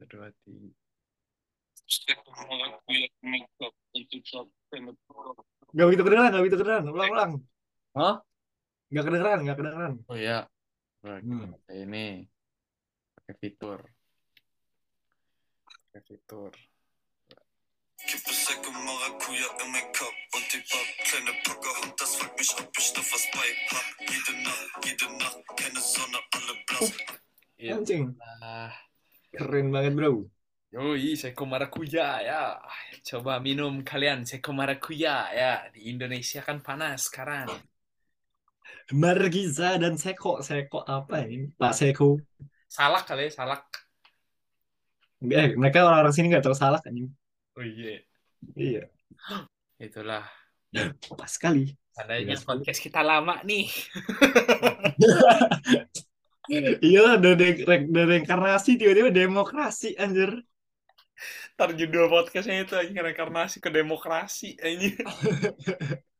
Aduh 0.00 0.24
hati 0.24 0.72
Gak 5.72 5.86
begitu 5.88 6.02
kedengeran, 6.04 6.30
gak 6.32 6.42
begitu 6.44 6.56
kedengeran. 6.60 6.84
Ulang, 6.92 7.10
ulang. 7.12 7.32
Hah? 7.96 8.14
Gak 8.92 9.04
kedengeran, 9.08 9.38
gak 9.48 9.56
kedengeran. 9.56 9.94
Oh 10.08 10.16
ya, 10.18 10.48
Nah, 11.02 11.18
Hmm. 11.18 11.50
ini 11.74 12.30
pakai 13.18 13.34
fitur, 13.42 13.82
pakai 15.90 16.02
fitur. 16.06 16.54
Kippe 17.98 18.30
Säcke 18.30 18.70
Maracuja 18.70 19.50
in 19.62 19.68
mein 19.74 19.86
Kopf 19.90 20.14
und 20.34 20.46
die 20.46 20.62
Pop. 20.62 20.86
Kleine 21.02 21.34
Pocahontas, 21.42 21.98
das 21.98 22.10
fragt 22.18 22.34
mich, 22.38 22.50
ob 22.54 22.70
ich 22.78 22.88
noch 22.94 23.06
was 23.10 23.24
bei 23.34 23.50
hab. 23.70 23.86
Jede 23.98 24.32
Nacht, 24.46 24.70
jede 24.86 25.06
Nacht, 25.18 25.42
keine 25.58 25.80
Sonne, 25.82 26.18
alle 26.34 26.54
blass. 26.66 26.90
Iya. 27.58 27.72
Anjing. 27.78 28.14
Keren 29.34 29.66
banget, 29.74 29.94
bro. 29.98 30.30
Yoi, 30.72 31.12
Seko 31.20 31.44
Marakuya 31.44 32.08
ya. 32.24 32.42
Coba 33.04 33.38
minum 33.38 33.84
kalian 33.84 34.24
Seko 34.24 34.56
Marakuya 34.56 35.28
ya. 35.30 35.52
Di 35.68 35.92
Indonesia 35.92 36.40
kan 36.40 36.64
panas 36.64 37.12
sekarang. 37.12 37.48
Margiza 38.96 39.76
dan 39.76 40.00
Seko. 40.00 40.40
Seko 40.40 40.80
apa 40.84 41.28
ini? 41.28 41.52
Pak 41.52 41.72
Seko. 41.76 42.16
Salak 42.66 43.04
kali 43.04 43.28
ya, 43.28 43.36
salak. 43.36 43.68
Eh, 45.22 45.54
mereka 45.54 45.86
orang-orang 45.86 46.10
sini 46.16 46.32
gak 46.32 46.42
tahu 46.48 46.56
salah 46.56 46.80
anjing. 46.82 47.06
Oh 47.54 47.62
iya, 47.62 48.00
Iya. 48.56 48.82
itulah. 49.78 50.24
Pas 51.14 51.30
sekali. 51.30 51.68
Iya, 51.94 52.40
podcast 52.42 52.80
kita 52.80 53.04
lama 53.04 53.44
nih. 53.44 53.68
Iya, 56.82 57.22
dari, 57.22 57.62
dari 57.62 57.86
reinkarnasi 57.86 58.80
tiba-tiba 58.80 59.14
demokrasi 59.14 59.94
anjir. 59.94 60.42
Ntar 61.56 61.76
judul 61.76 62.06
podcastnya 62.08 62.64
itu 62.64 62.74
anjing 62.74 62.98
reinkarnasi 62.98 63.58
ke 63.62 63.70
demokrasi 63.70 64.58
anjing. 64.60 64.96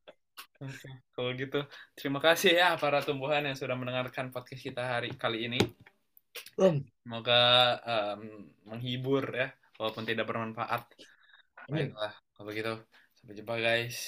Oke, 0.62 0.88
kalau 1.10 1.30
gitu 1.34 1.60
terima 1.98 2.22
kasih 2.22 2.54
ya 2.54 2.78
para 2.78 3.02
tumbuhan 3.02 3.42
yang 3.42 3.58
sudah 3.58 3.74
mendengarkan 3.74 4.30
podcast 4.30 4.62
kita 4.62 4.82
hari 4.86 5.10
kali 5.18 5.50
ini. 5.50 5.58
Om. 6.54 6.78
Semoga 7.02 7.42
em, 7.82 8.46
menghibur 8.70 9.26
ya, 9.34 9.50
walaupun 9.76 10.06
tidak 10.06 10.30
bermanfaat. 10.30 10.86
Baiklah, 11.66 12.14
kalau 12.34 12.46
begitu 12.46 12.72
sampai 13.18 13.34
jumpa 13.34 13.54
guys. 13.58 13.98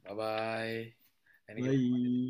Bye 0.00 0.14
bye. 0.16 0.76
Bye. 1.52 2.22